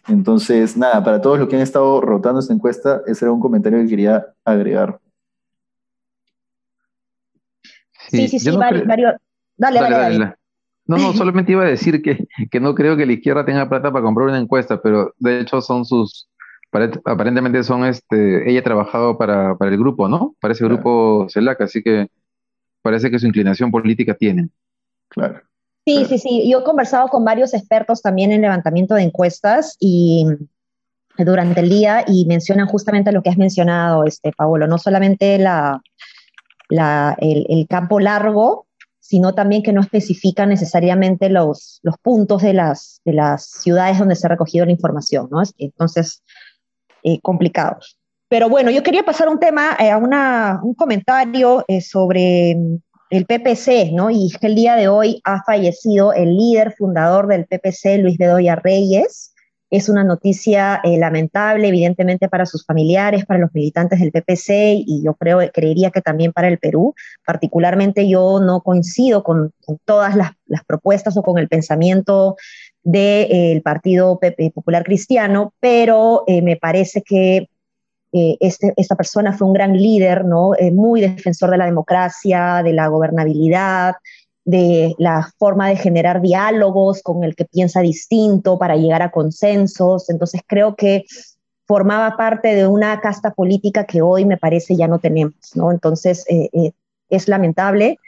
Entonces, 0.08 0.76
nada, 0.76 1.02
para 1.02 1.20
todos 1.20 1.38
los 1.38 1.48
que 1.48 1.56
han 1.56 1.62
estado 1.62 2.00
rotando 2.00 2.40
esta 2.40 2.54
encuesta, 2.54 3.02
ese 3.06 3.24
era 3.24 3.32
un 3.32 3.40
comentario 3.40 3.78
que 3.80 3.88
quería 3.88 4.26
agregar. 4.44 4.98
Sí, 8.08 8.28
sí, 8.28 8.38
sí, 8.38 8.50
Dale, 9.56 9.80
dale, 9.80 9.96
dale. 9.96 10.34
No, 10.86 10.98
no, 10.98 11.12
solamente 11.14 11.52
iba 11.52 11.62
a 11.62 11.68
decir 11.68 12.02
que, 12.02 12.26
que, 12.50 12.60
no 12.60 12.74
creo 12.74 12.96
que 12.96 13.06
la 13.06 13.14
izquierda 13.14 13.44
tenga 13.44 13.68
plata 13.68 13.90
para 13.90 14.04
comprar 14.04 14.28
una 14.28 14.38
encuesta, 14.38 14.82
pero 14.82 15.14
de 15.18 15.40
hecho 15.40 15.62
son 15.62 15.86
sus, 15.86 16.28
aparentemente 17.04 17.62
son, 17.62 17.86
este, 17.86 18.50
ella 18.50 18.60
ha 18.60 18.64
trabajado 18.64 19.16
para, 19.16 19.56
para 19.56 19.70
el 19.70 19.78
grupo, 19.78 20.08
¿no? 20.08 20.34
Para 20.40 20.52
ese 20.52 20.64
grupo 20.64 21.26
CELAC, 21.30 21.62
así 21.62 21.82
que 21.82 22.08
parece 22.82 23.10
que 23.10 23.18
su 23.18 23.26
inclinación 23.26 23.70
política 23.70 24.14
tiene. 24.14 24.50
Claro. 25.08 25.40
Sí, 25.86 26.06
sí, 26.06 26.18
sí. 26.18 26.50
Yo 26.50 26.60
he 26.60 26.64
conversado 26.64 27.08
con 27.08 27.24
varios 27.24 27.52
expertos 27.52 28.00
también 28.00 28.32
en 28.32 28.40
levantamiento 28.40 28.94
de 28.94 29.02
encuestas 29.02 29.76
y 29.78 30.26
durante 31.18 31.60
el 31.60 31.68
día 31.68 32.04
y 32.06 32.24
mencionan 32.26 32.66
justamente 32.66 33.12
lo 33.12 33.22
que 33.22 33.30
has 33.30 33.36
mencionado, 33.36 34.04
este, 34.04 34.32
Paolo, 34.32 34.66
no 34.66 34.78
solamente 34.78 35.38
la, 35.38 35.82
la, 36.68 37.16
el, 37.20 37.66
campo 37.68 38.00
largo, 38.00 38.66
sino 38.98 39.34
también 39.34 39.62
que 39.62 39.72
no 39.72 39.82
especifican 39.82 40.48
necesariamente 40.48 41.28
los, 41.28 41.80
los 41.82 41.96
puntos 41.98 42.42
de 42.42 42.54
las, 42.54 43.00
de 43.04 43.12
las 43.12 43.44
ciudades 43.44 43.98
donde 43.98 44.16
se 44.16 44.26
ha 44.26 44.30
recogido 44.30 44.64
la 44.64 44.72
información, 44.72 45.28
¿no? 45.30 45.42
Entonces, 45.58 46.22
eh, 47.02 47.20
complicados. 47.20 47.98
Pero 48.28 48.48
bueno, 48.48 48.70
yo 48.70 48.82
quería 48.82 49.04
pasar 49.04 49.28
un 49.28 49.38
tema, 49.38 49.76
eh, 49.78 49.90
a 49.90 49.98
una, 49.98 50.60
un 50.62 50.74
comentario 50.74 51.64
eh, 51.68 51.82
sobre 51.82 52.56
el 53.14 53.26
PPC, 53.26 53.92
¿no? 53.92 54.10
Y 54.10 54.30
que 54.40 54.46
el 54.46 54.54
día 54.54 54.76
de 54.76 54.88
hoy 54.88 55.20
ha 55.24 55.42
fallecido 55.44 56.12
el 56.12 56.36
líder 56.36 56.72
fundador 56.72 57.26
del 57.28 57.46
PPC, 57.46 57.98
Luis 57.98 58.18
Bedoya 58.18 58.56
Reyes. 58.56 59.32
Es 59.70 59.88
una 59.88 60.04
noticia 60.04 60.80
eh, 60.84 60.98
lamentable, 60.98 61.68
evidentemente, 61.68 62.28
para 62.28 62.46
sus 62.46 62.64
familiares, 62.64 63.26
para 63.26 63.40
los 63.40 63.52
militantes 63.52 63.98
del 63.98 64.12
PPC 64.12 64.84
y 64.86 65.02
yo 65.04 65.14
creo, 65.14 65.40
creería 65.52 65.90
que 65.90 66.00
también 66.00 66.32
para 66.32 66.48
el 66.48 66.58
Perú. 66.58 66.94
Particularmente 67.26 68.08
yo 68.08 68.40
no 68.40 68.60
coincido 68.60 69.24
con, 69.24 69.52
todas 69.84 70.14
las, 70.14 70.32
propuestas 70.66 71.16
o 71.16 71.22
con 71.22 71.38
el 71.38 71.48
pensamiento 71.48 72.36
del 72.82 73.56
eh, 73.56 73.60
Partido 73.64 74.20
Popular 74.54 74.84
Cristiano, 74.84 75.52
pero 75.58 76.24
eh, 76.26 76.42
me 76.42 76.56
parece 76.56 77.02
que 77.02 77.48
eh, 78.16 78.36
este, 78.38 78.72
esta 78.76 78.94
persona 78.94 79.32
fue 79.32 79.48
un 79.48 79.54
gran 79.54 79.76
líder, 79.76 80.24
¿no? 80.24 80.54
Eh, 80.54 80.70
muy 80.70 81.00
defensor 81.00 81.50
de 81.50 81.56
la 81.58 81.66
democracia, 81.66 82.62
de 82.62 82.72
la 82.72 82.86
gobernabilidad, 82.86 83.94
de 84.44 84.94
la 84.98 85.28
forma 85.36 85.68
de 85.68 85.74
generar 85.74 86.20
diálogos 86.20 87.02
con 87.02 87.24
el 87.24 87.34
que 87.34 87.44
piensa 87.44 87.80
distinto 87.80 88.56
para 88.56 88.76
llegar 88.76 89.02
a 89.02 89.10
consensos. 89.10 90.08
Entonces 90.10 90.42
creo 90.46 90.76
que 90.76 91.06
formaba 91.66 92.16
parte 92.16 92.54
de 92.54 92.68
una 92.68 93.00
casta 93.00 93.32
política 93.32 93.84
que 93.84 94.00
hoy 94.00 94.24
me 94.24 94.36
parece 94.36 94.76
ya 94.76 94.86
no 94.86 95.00
tenemos, 95.00 95.34
¿no? 95.56 95.72
Entonces 95.72 96.24
eh, 96.28 96.70
es 97.08 97.26
lamentable 97.26 97.98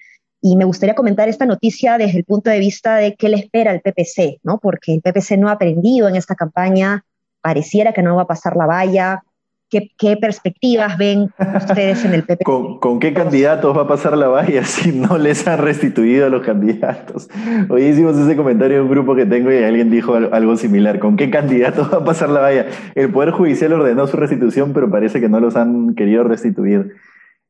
y 0.40 0.54
me 0.54 0.66
gustaría 0.66 0.94
comentar 0.94 1.28
esta 1.28 1.46
noticia 1.46 1.98
desde 1.98 2.18
el 2.18 2.24
punto 2.24 2.50
de 2.50 2.60
vista 2.60 2.94
de 2.98 3.16
qué 3.16 3.28
le 3.28 3.38
espera 3.38 3.72
al 3.72 3.80
PPC, 3.80 4.38
¿no? 4.44 4.58
Porque 4.58 4.94
el 4.94 5.02
PPC 5.02 5.36
no 5.36 5.48
ha 5.48 5.52
aprendido 5.52 6.06
en 6.06 6.14
esta 6.14 6.36
campaña, 6.36 7.04
pareciera 7.40 7.92
que 7.92 8.04
no 8.04 8.14
va 8.14 8.22
a 8.22 8.28
pasar 8.28 8.54
la 8.54 8.66
valla, 8.66 9.24
¿Qué, 9.68 10.16
perspectivas 10.20 10.96
ven 10.96 11.29
ustedes 11.57 12.05
en 12.05 12.14
el 12.14 12.22
PP? 12.22 12.44
¿Con, 12.44 13.00
qué 13.00 13.12
candidatos 13.12 13.76
va 13.76 13.83
a 13.83 13.88
pasar 13.88 14.16
la 14.16 14.29
valla 14.29 14.64
si 14.64 14.92
no 14.92 15.18
les 15.18 15.46
han 15.48 15.59
restituido 15.59 16.26
a 16.26 16.29
los 16.29 16.46
candidatos? 16.46 17.29
Hoy 17.68 17.83
hicimos 17.83 18.16
ese 18.16 18.37
comentario 18.37 18.76
en 18.76 18.85
un 18.85 18.90
grupo 18.90 19.16
que 19.16 19.26
tengo 19.26 19.50
y 19.50 19.64
alguien 19.64 19.90
dijo 19.90 20.14
algo 20.14 20.57
similar. 20.57 21.00
¿Con 21.00 21.16
qué 21.16 21.31
candidatos 21.31 21.92
va 21.92 21.98
a 21.98 22.05
pasar 22.05 22.29
la 22.29 22.40
valla? 22.40 22.66
El 22.94 23.11
Poder 23.11 23.33
Judicial 23.33 23.72
ordenó 23.72 24.07
su 24.07 24.16
restitución, 24.16 24.72
pero 24.72 24.88
parece 24.88 25.20
que 25.20 25.29
no 25.29 25.40
los 25.40 25.57
han 25.57 25.96
querido 25.96 26.22
restituir. 26.22 26.94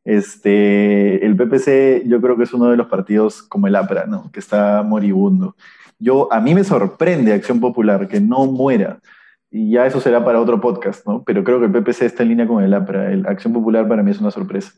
Este, 0.05 1.27
el 1.27 1.37
PPC 1.37 2.09
yo 2.09 2.23
creo 2.23 2.37
que 2.39 2.45
es 2.45 2.55
uno 2.55 2.71
de 2.71 2.77
los 2.79 2.87
partidos 2.87 3.43
como 3.43 3.67
el 3.67 3.77
APRA, 3.77 4.07
¿no? 4.07 4.31
que 4.33 4.41
está 4.41 4.83
moribundo. 4.83 5.55
Yo, 5.99 6.33
a 6.33 6.41
mí 6.41 6.55
me 6.55 6.65
sorprende 6.65 7.35
Acción 7.35 7.61
Popular 7.61 8.09
que 8.09 8.21
no 8.21 8.47
muera 8.47 9.01
y 9.51 9.71
ya 9.71 9.87
eso 9.87 10.01
será 10.01 10.25
para 10.25 10.41
otro 10.41 10.61
podcast, 10.61 11.07
¿no? 11.07 11.23
Pero 11.25 11.45
creo 11.45 11.61
que 11.61 11.67
el 11.67 11.73
PPC 11.73 12.03
está 12.03 12.23
en 12.23 12.31
línea 12.31 12.47
con 12.47 12.63
el 12.63 12.75
APRA. 12.75 13.13
El 13.13 13.27
Acción 13.27 13.53
Popular 13.53 13.87
para 13.89 14.03
mí 14.03 14.11
es 14.11 14.21
una 14.21 14.31
sorpresa. 14.31 14.73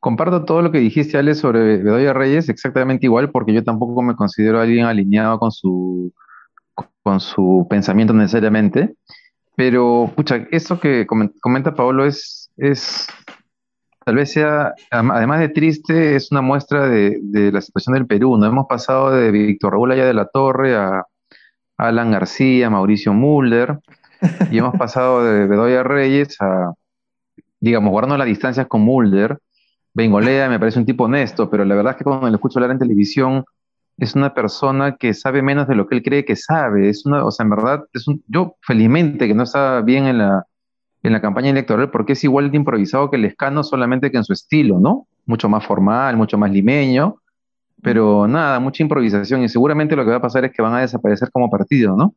Comparto 0.00 0.44
todo 0.44 0.62
lo 0.62 0.70
que 0.70 0.78
dijiste, 0.78 1.16
Ale, 1.16 1.34
sobre 1.34 1.78
Bedoya 1.78 2.12
Reyes, 2.12 2.48
exactamente 2.48 3.06
igual, 3.06 3.30
porque 3.30 3.54
yo 3.54 3.64
tampoco 3.64 4.02
me 4.02 4.14
considero 4.14 4.60
alguien 4.60 4.84
alineado 4.84 5.38
con 5.38 5.50
su, 5.50 6.12
con 7.02 7.20
su 7.20 7.66
pensamiento 7.70 8.12
necesariamente. 8.12 8.94
Pero, 9.56 10.12
pucha, 10.14 10.46
esto 10.50 10.78
que 10.78 11.06
comenta 11.06 11.74
Paolo 11.74 12.04
es, 12.04 12.50
es 12.58 13.06
tal 14.04 14.16
vez 14.16 14.32
sea, 14.32 14.74
además 14.90 15.40
de 15.40 15.48
triste, 15.48 16.16
es 16.16 16.30
una 16.32 16.42
muestra 16.42 16.86
de, 16.86 17.18
de 17.22 17.50
la 17.50 17.62
situación 17.62 17.94
del 17.94 18.06
Perú. 18.06 18.36
No 18.36 18.46
hemos 18.46 18.66
pasado 18.66 19.10
de 19.10 19.30
Víctor 19.30 19.72
Raúl 19.72 19.92
Allá 19.92 20.04
de 20.04 20.14
la 20.14 20.26
Torre 20.26 20.76
a 20.76 21.04
Alan 21.76 22.10
García, 22.10 22.70
Mauricio 22.70 23.12
Mulder, 23.12 23.78
y 24.50 24.58
hemos 24.58 24.76
pasado 24.76 25.24
de 25.24 25.46
Bedoya 25.46 25.82
Reyes 25.82 26.40
a, 26.40 26.72
digamos, 27.60 27.90
guardando 27.90 28.16
las 28.16 28.26
distancias 28.26 28.66
con 28.66 28.82
Mulder, 28.82 29.38
Bengolea 29.94 30.48
me 30.48 30.58
parece 30.58 30.80
un 30.80 30.86
tipo 30.86 31.04
honesto, 31.04 31.48
pero 31.48 31.64
la 31.64 31.76
verdad 31.76 31.92
es 31.92 31.98
que 31.98 32.04
cuando 32.04 32.28
le 32.28 32.34
escucho 32.34 32.58
hablar 32.58 32.72
en 32.72 32.80
televisión, 32.80 33.44
es 33.96 34.16
una 34.16 34.34
persona 34.34 34.96
que 34.96 35.14
sabe 35.14 35.40
menos 35.40 35.68
de 35.68 35.76
lo 35.76 35.86
que 35.86 35.94
él 35.94 36.02
cree 36.02 36.24
que 36.24 36.34
sabe. 36.34 36.88
Es 36.88 37.06
una, 37.06 37.24
o 37.24 37.30
sea, 37.30 37.44
en 37.44 37.50
verdad, 37.50 37.84
es 37.92 38.08
un, 38.08 38.22
yo 38.26 38.56
felizmente 38.60 39.28
que 39.28 39.34
no 39.34 39.44
está 39.44 39.80
bien 39.82 40.06
en 40.06 40.18
la, 40.18 40.44
en 41.04 41.12
la 41.12 41.20
campaña 41.20 41.50
electoral 41.50 41.90
porque 41.92 42.14
es 42.14 42.24
igual 42.24 42.50
de 42.50 42.56
improvisado 42.56 43.08
que 43.08 43.16
el 43.16 43.24
escano, 43.24 43.62
solamente 43.62 44.10
que 44.10 44.16
en 44.16 44.24
su 44.24 44.32
estilo, 44.32 44.80
¿no? 44.80 45.06
Mucho 45.26 45.48
más 45.48 45.64
formal, 45.64 46.16
mucho 46.16 46.36
más 46.36 46.50
limeño, 46.50 47.20
pero 47.84 48.26
nada, 48.26 48.58
mucha 48.58 48.82
improvisación 48.82 49.44
y 49.44 49.48
seguramente 49.48 49.94
lo 49.94 50.04
que 50.04 50.10
va 50.10 50.16
a 50.16 50.22
pasar 50.22 50.44
es 50.46 50.52
que 50.52 50.62
van 50.62 50.74
a 50.74 50.80
desaparecer 50.80 51.30
como 51.30 51.50
partido, 51.50 51.94
¿no? 51.94 52.14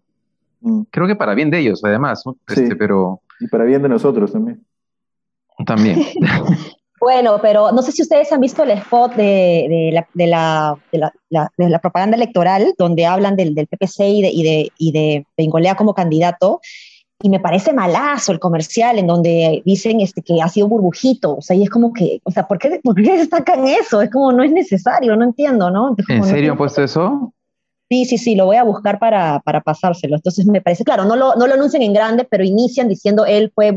Mm. 0.62 0.84
Creo 0.90 1.08
que 1.08 1.16
para 1.16 1.36
bien 1.36 1.52
de 1.52 1.60
ellos, 1.60 1.82
además, 1.84 2.24
¿no? 2.26 2.38
Este, 2.48 2.76
pero... 2.76 3.22
Y 3.40 3.48
para 3.48 3.66
bien 3.66 3.84
de 3.84 3.90
nosotros 3.90 4.32
también. 4.32 4.66
También. 5.66 6.02
Bueno, 7.00 7.38
pero 7.42 7.72
no 7.72 7.84
sé 7.84 7.92
si 7.92 8.02
ustedes 8.02 8.32
han 8.34 8.42
visto 8.42 8.64
el 8.64 8.72
spot 8.72 9.14
de, 9.14 9.92
la, 9.94 10.08
de, 10.16 10.28
la, 10.28 10.76
de 10.92 11.70
la, 11.70 11.80
propaganda 11.80 12.18
electoral, 12.18 12.74
donde 12.76 13.06
hablan 13.06 13.36
del, 13.36 13.54
del 13.54 13.68
PPC 13.68 14.00
y 14.00 14.22
de, 14.24 14.30
y 14.32 14.44
de, 14.44 14.72
y 14.80 14.92
de 14.92 15.26
Bengolea 15.38 15.76
como 15.76 15.94
candidato, 15.94 16.60
y 17.22 17.30
me 17.30 17.40
parece 17.40 17.74
malazo 17.74 18.32
el 18.32 18.40
comercial 18.40 19.00
en 19.00 19.08
donde 19.08 19.64
dicen 19.66 20.02
este, 20.02 20.22
que 20.22 20.42
ha 20.42 20.50
sido 20.50 20.68
burbujito, 20.68 21.38
o 21.38 21.42
sea, 21.42 21.56
y 21.56 21.64
es 21.64 21.70
como 21.70 21.92
que, 21.92 22.22
o 22.24 22.32
sea, 22.32 22.48
¿por 22.48 22.60
qué, 22.60 22.80
¿por 22.84 22.96
qué 22.96 23.18
destacan 23.18 23.68
eso? 23.68 24.02
Es 24.02 24.12
como, 24.12 24.32
no 24.32 24.44
es 24.44 24.52
necesario, 24.52 25.16
no 25.16 25.24
entiendo, 25.24 25.72
¿no? 25.72 25.96
¿En 26.10 26.24
serio 26.24 26.52
han 26.52 26.58
puesto 26.58 26.84
eso? 26.84 27.34
Sí, 27.90 28.04
sí, 28.04 28.18
sí, 28.18 28.36
lo 28.36 28.46
voy 28.46 28.58
a 28.58 28.64
buscar 28.64 29.00
para, 29.00 29.40
para 29.40 29.62
pasárselo. 29.62 30.18
Entonces 30.18 30.46
me 30.46 30.62
parece, 30.62 30.84
claro, 30.84 31.06
no 31.06 31.16
lo, 31.16 31.36
no 31.36 31.48
lo 31.48 31.54
anuncian 31.54 31.82
en 31.82 31.94
grande, 31.94 32.28
pero 32.30 32.44
inician 32.44 32.90
diciendo 32.90 33.26
él 33.26 33.50
fue, 33.56 33.72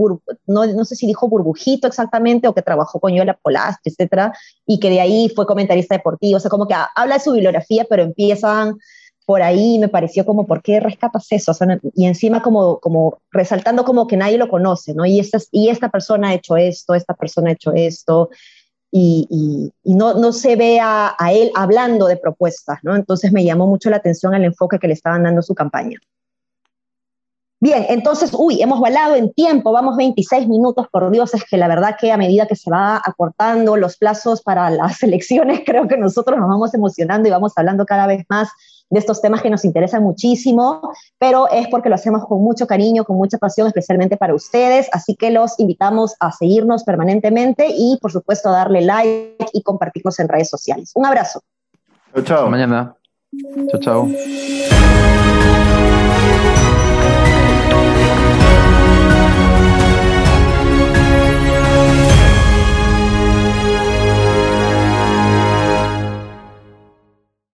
no, 0.46 0.66
no 0.66 0.85
sé 0.85 0.96
si 0.96 1.07
dijo 1.07 1.29
burbujito 1.29 1.87
exactamente 1.87 2.48
o 2.48 2.55
que 2.55 2.61
trabajó 2.61 2.98
con 2.98 3.14
Yola 3.14 3.38
Polastre, 3.40 3.92
etcétera, 3.92 4.33
y 4.66 4.81
que 4.81 4.90
de 4.90 5.00
ahí 5.00 5.33
fue 5.35 5.46
comentarista 5.46 5.94
deportivo. 5.94 6.38
O 6.38 6.40
sea, 6.40 6.50
como 6.50 6.66
que 6.66 6.74
habla 6.96 7.14
de 7.14 7.20
su 7.20 7.33
bibliografía, 7.33 7.87
pero 7.88 8.03
empiezan 8.03 8.79
por 9.30 9.42
ahí 9.42 9.78
me 9.78 9.86
pareció 9.86 10.26
como, 10.26 10.44
¿por 10.44 10.60
qué 10.60 10.80
rescatas 10.80 11.28
eso? 11.30 11.52
O 11.52 11.54
sea, 11.54 11.78
y 11.94 12.06
encima 12.06 12.42
como, 12.42 12.80
como 12.80 13.18
resaltando 13.30 13.84
como 13.84 14.08
que 14.08 14.16
nadie 14.16 14.38
lo 14.38 14.48
conoce, 14.48 14.92
¿no? 14.92 15.06
Y 15.06 15.20
esta, 15.20 15.38
y 15.52 15.68
esta 15.68 15.88
persona 15.88 16.30
ha 16.30 16.34
hecho 16.34 16.56
esto, 16.56 16.96
esta 16.96 17.14
persona 17.14 17.50
ha 17.50 17.52
hecho 17.52 17.72
esto, 17.72 18.30
y, 18.90 19.70
no, 19.84 20.14
no, 20.14 20.32
se 20.32 20.56
ve 20.56 20.80
a, 20.82 21.14
él 21.32 21.52
hablando 21.54 22.08
de 22.08 22.16
propuestas, 22.16 22.80
¿no? 22.82 22.96
Entonces 22.96 23.30
me 23.30 23.44
llamó 23.44 23.68
mucho 23.68 23.88
la 23.88 23.98
atención 23.98 24.34
el 24.34 24.42
enfoque 24.42 24.80
que 24.80 24.88
le 24.88 24.94
estaban 24.94 25.22
dando 25.22 25.42
su 25.42 25.54
campaña. 25.54 26.00
Bien, 27.60 27.86
entonces, 27.88 28.32
uy, 28.36 28.60
hemos 28.60 28.80
balado 28.80 29.14
en 29.14 29.32
tiempo, 29.32 29.70
vamos 29.70 29.96
26 29.96 30.48
minutos, 30.48 30.88
por 30.90 31.08
Dios, 31.12 31.34
es 31.34 31.44
que 31.44 31.56
la 31.56 31.68
verdad 31.68 31.94
que 32.00 32.10
a 32.10 32.16
medida 32.16 32.48
que 32.48 32.56
se 32.56 32.68
va 32.68 32.96
acortando 32.96 33.76
los 33.76 33.96
plazos 33.96 34.42
para 34.42 34.70
las 34.70 35.00
elecciones, 35.04 35.60
creo 35.64 35.86
que 35.86 35.96
nosotros 35.96 36.36
nos 36.36 36.48
vamos 36.48 36.74
emocionando 36.74 37.28
y 37.28 37.30
vamos 37.30 37.52
hablando 37.54 37.86
cada 37.86 38.08
vez 38.08 38.24
más 38.28 38.48
de 38.90 38.98
estos 38.98 39.20
temas 39.20 39.40
que 39.40 39.50
nos 39.50 39.64
interesan 39.64 40.03
muchísimo, 40.03 40.92
pero 41.18 41.48
es 41.48 41.68
porque 41.68 41.88
lo 41.88 41.94
hacemos 41.94 42.26
con 42.26 42.42
mucho 42.42 42.66
cariño, 42.66 43.05
con 43.05 43.16
mucha 43.16 43.38
pasión, 43.38 43.68
especialmente 43.68 44.16
para 44.16 44.35
ustedes. 44.35 44.88
Así 44.92 45.14
que 45.14 45.31
los 45.31 45.59
invitamos 45.59 46.16
a 46.18 46.33
seguirnos 46.33 46.83
permanentemente 46.85 47.68
y, 47.68 47.98
por 48.03 48.11
supuesto, 48.12 48.48
a 48.48 48.53
darle 48.53 48.83
like 48.83 49.46
y 49.53 49.62
compartirnos 49.62 50.18
en 50.18 50.29
redes 50.29 50.50
sociales. 50.50 50.90
Un 50.94 51.07
abrazo. 51.07 51.40
Chao, 52.14 52.24
chao. 52.24 52.37
Hasta 52.38 52.50
mañana. 52.50 52.96
Chao, 53.70 53.81
chao. 53.81 54.09